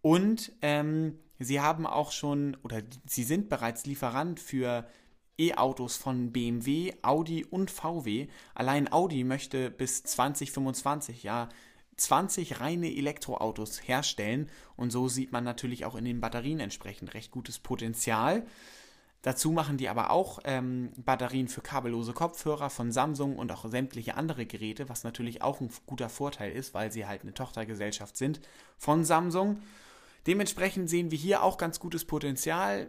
und 0.00 0.50
ähm, 0.62 1.18
sie 1.44 1.60
haben 1.60 1.86
auch 1.86 2.12
schon 2.12 2.56
oder 2.62 2.82
sie 3.06 3.24
sind 3.24 3.48
bereits 3.48 3.86
Lieferant 3.86 4.40
für 4.40 4.86
E-Autos 5.38 5.96
von 5.96 6.32
BMW, 6.32 6.92
Audi 7.02 7.44
und 7.44 7.70
VW. 7.70 8.28
Allein 8.54 8.92
Audi 8.92 9.24
möchte 9.24 9.70
bis 9.70 10.02
2025 10.02 11.22
ja 11.22 11.48
20 11.96 12.60
reine 12.60 12.94
Elektroautos 12.94 13.86
herstellen 13.86 14.48
und 14.76 14.90
so 14.90 15.08
sieht 15.08 15.32
man 15.32 15.44
natürlich 15.44 15.84
auch 15.84 15.94
in 15.94 16.04
den 16.04 16.20
Batterien 16.20 16.60
entsprechend 16.60 17.14
recht 17.14 17.30
gutes 17.30 17.58
Potenzial. 17.58 18.44
Dazu 19.22 19.52
machen 19.52 19.76
die 19.76 19.88
aber 19.88 20.10
auch 20.10 20.40
ähm, 20.44 20.90
Batterien 20.96 21.46
für 21.46 21.60
kabellose 21.60 22.12
Kopfhörer 22.12 22.70
von 22.70 22.90
Samsung 22.90 23.36
und 23.36 23.52
auch 23.52 23.64
sämtliche 23.70 24.16
andere 24.16 24.46
Geräte, 24.46 24.88
was 24.88 25.04
natürlich 25.04 25.42
auch 25.42 25.60
ein 25.60 25.70
guter 25.86 26.08
Vorteil 26.08 26.50
ist, 26.50 26.74
weil 26.74 26.90
sie 26.90 27.06
halt 27.06 27.22
eine 27.22 27.32
Tochtergesellschaft 27.32 28.16
sind 28.16 28.40
von 28.78 29.04
Samsung. 29.04 29.62
Dementsprechend 30.26 30.88
sehen 30.88 31.10
wir 31.10 31.18
hier 31.18 31.42
auch 31.42 31.58
ganz 31.58 31.80
gutes 31.80 32.04
Potenzial, 32.04 32.88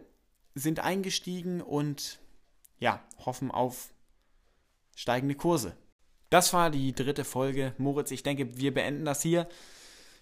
sind 0.54 0.80
eingestiegen 0.80 1.60
und 1.60 2.20
ja, 2.78 3.02
hoffen 3.24 3.50
auf 3.50 3.92
steigende 4.94 5.34
Kurse. 5.34 5.76
Das 6.30 6.52
war 6.52 6.70
die 6.70 6.94
dritte 6.94 7.24
Folge. 7.24 7.74
Moritz, 7.78 8.10
ich 8.10 8.22
denke, 8.22 8.56
wir 8.56 8.72
beenden 8.72 9.04
das 9.04 9.22
hier. 9.22 9.48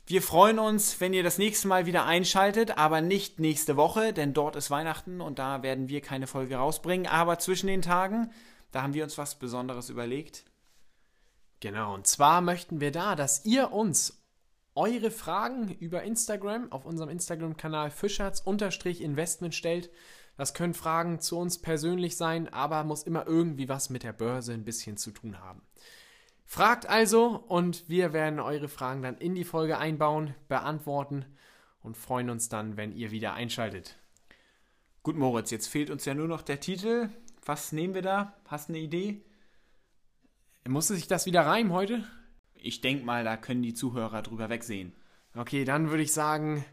Wir 0.05 0.20
freuen 0.20 0.59
uns, 0.59 1.01
wenn 1.01 1.14
ihr 1.14 1.22
das 1.22 1.38
nächste 1.38 1.68
Mal 1.68 1.87
wieder 1.87 2.05
einschaltet, 2.05 2.77
aber 2.77 3.01
nicht 3.01 3.38
nächste 3.38 3.77
Woche, 3.77 4.12
denn 4.12 4.35
dort 4.35 4.57
ist 4.57 4.70
Weihnachten 4.70 5.20
und 5.20 5.38
da 5.38 5.62
werden 5.62 5.88
wir 5.88 6.01
keine 6.01 6.27
Folge 6.27 6.57
rausbringen. 6.57 7.07
Aber 7.07 7.38
zwischen 7.38 7.68
den 7.68 7.83
Tagen, 7.83 8.33
da 8.72 8.83
haben 8.83 8.94
wir 8.94 9.05
uns 9.05 9.16
was 9.16 9.38
Besonderes 9.38 9.90
überlegt. 9.90 10.44
Genau, 11.61 11.94
und 11.94 12.09
zwar 12.09 12.40
möchten 12.40 12.81
wir 12.81 12.90
da, 12.90 13.14
dass 13.14 13.44
ihr 13.44 13.70
uns 13.70 14.21
eure 14.74 15.11
Fragen 15.11 15.70
über 15.80 16.02
Instagram 16.02 16.72
auf 16.72 16.85
unserem 16.85 17.11
Instagram-Kanal 17.11 17.90
Fischers-Investment 17.90 19.54
stellt. 19.54 19.90
Das 20.37 20.54
können 20.54 20.74
Fragen 20.74 21.20
zu 21.20 21.38
uns 21.38 21.61
persönlich 21.61 22.16
sein, 22.16 22.52
aber 22.52 22.85
muss 22.85 23.02
immer 23.02 23.26
irgendwie 23.26 23.68
was 23.68 23.90
mit 23.90 24.02
der 24.02 24.12
Börse 24.12 24.52
ein 24.54 24.64
bisschen 24.64 24.96
zu 24.96 25.11
tun 25.11 25.40
haben. 25.40 25.62
Fragt 26.44 26.87
also 26.87 27.44
und 27.48 27.88
wir 27.88 28.12
werden 28.12 28.40
eure 28.40 28.68
Fragen 28.68 29.02
dann 29.02 29.18
in 29.18 29.35
die 29.35 29.44
Folge 29.44 29.78
einbauen, 29.78 30.35
beantworten 30.48 31.24
und 31.82 31.96
freuen 31.96 32.30
uns 32.30 32.48
dann, 32.48 32.76
wenn 32.76 32.92
ihr 32.92 33.11
wieder 33.11 33.35
einschaltet. 33.35 33.96
Gut, 35.02 35.16
Moritz, 35.16 35.50
jetzt 35.50 35.66
fehlt 35.66 35.90
uns 35.90 36.04
ja 36.04 36.14
nur 36.14 36.28
noch 36.28 36.42
der 36.42 36.61
Titel. 36.61 37.08
Was 37.44 37.72
nehmen 37.72 37.94
wir 37.94 38.02
da? 38.02 38.37
Hast 38.46 38.68
du 38.68 38.74
eine 38.74 38.82
Idee? 38.82 39.24
Musste 40.66 40.94
sich 40.94 41.08
das 41.08 41.26
wieder 41.26 41.44
reimen 41.44 41.72
heute? 41.72 42.04
Ich 42.64 42.81
denke 42.81 43.05
mal, 43.05 43.25
da 43.25 43.37
können 43.37 43.62
die 43.62 43.75
Zuhörer 43.75 44.22
drüber 44.22 44.48
wegsehen. 44.48 44.94
Okay, 45.35 45.64
dann 45.64 45.90
würde 45.90 46.03
ich 46.03 46.12
sagen, 46.12 46.64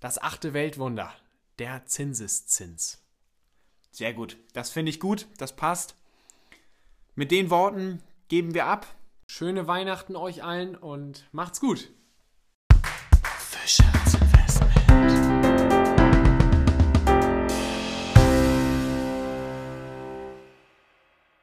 das 0.00 0.22
achte 0.22 0.52
Weltwunder, 0.52 1.12
der 1.58 1.84
Zinseszins. 1.86 3.02
Sehr 3.90 4.14
gut, 4.14 4.36
das 4.52 4.70
finde 4.70 4.90
ich 4.90 5.00
gut, 5.00 5.26
das 5.38 5.56
passt. 5.56 5.96
Mit 7.14 7.30
den 7.30 7.50
Worten 7.50 8.02
geben 8.28 8.54
wir 8.54 8.66
ab. 8.66 8.86
Schöne 9.26 9.66
Weihnachten 9.66 10.16
euch 10.16 10.42
allen 10.42 10.76
und 10.76 11.28
macht's 11.32 11.60
gut. 11.60 11.90
Fischer. 13.38 14.01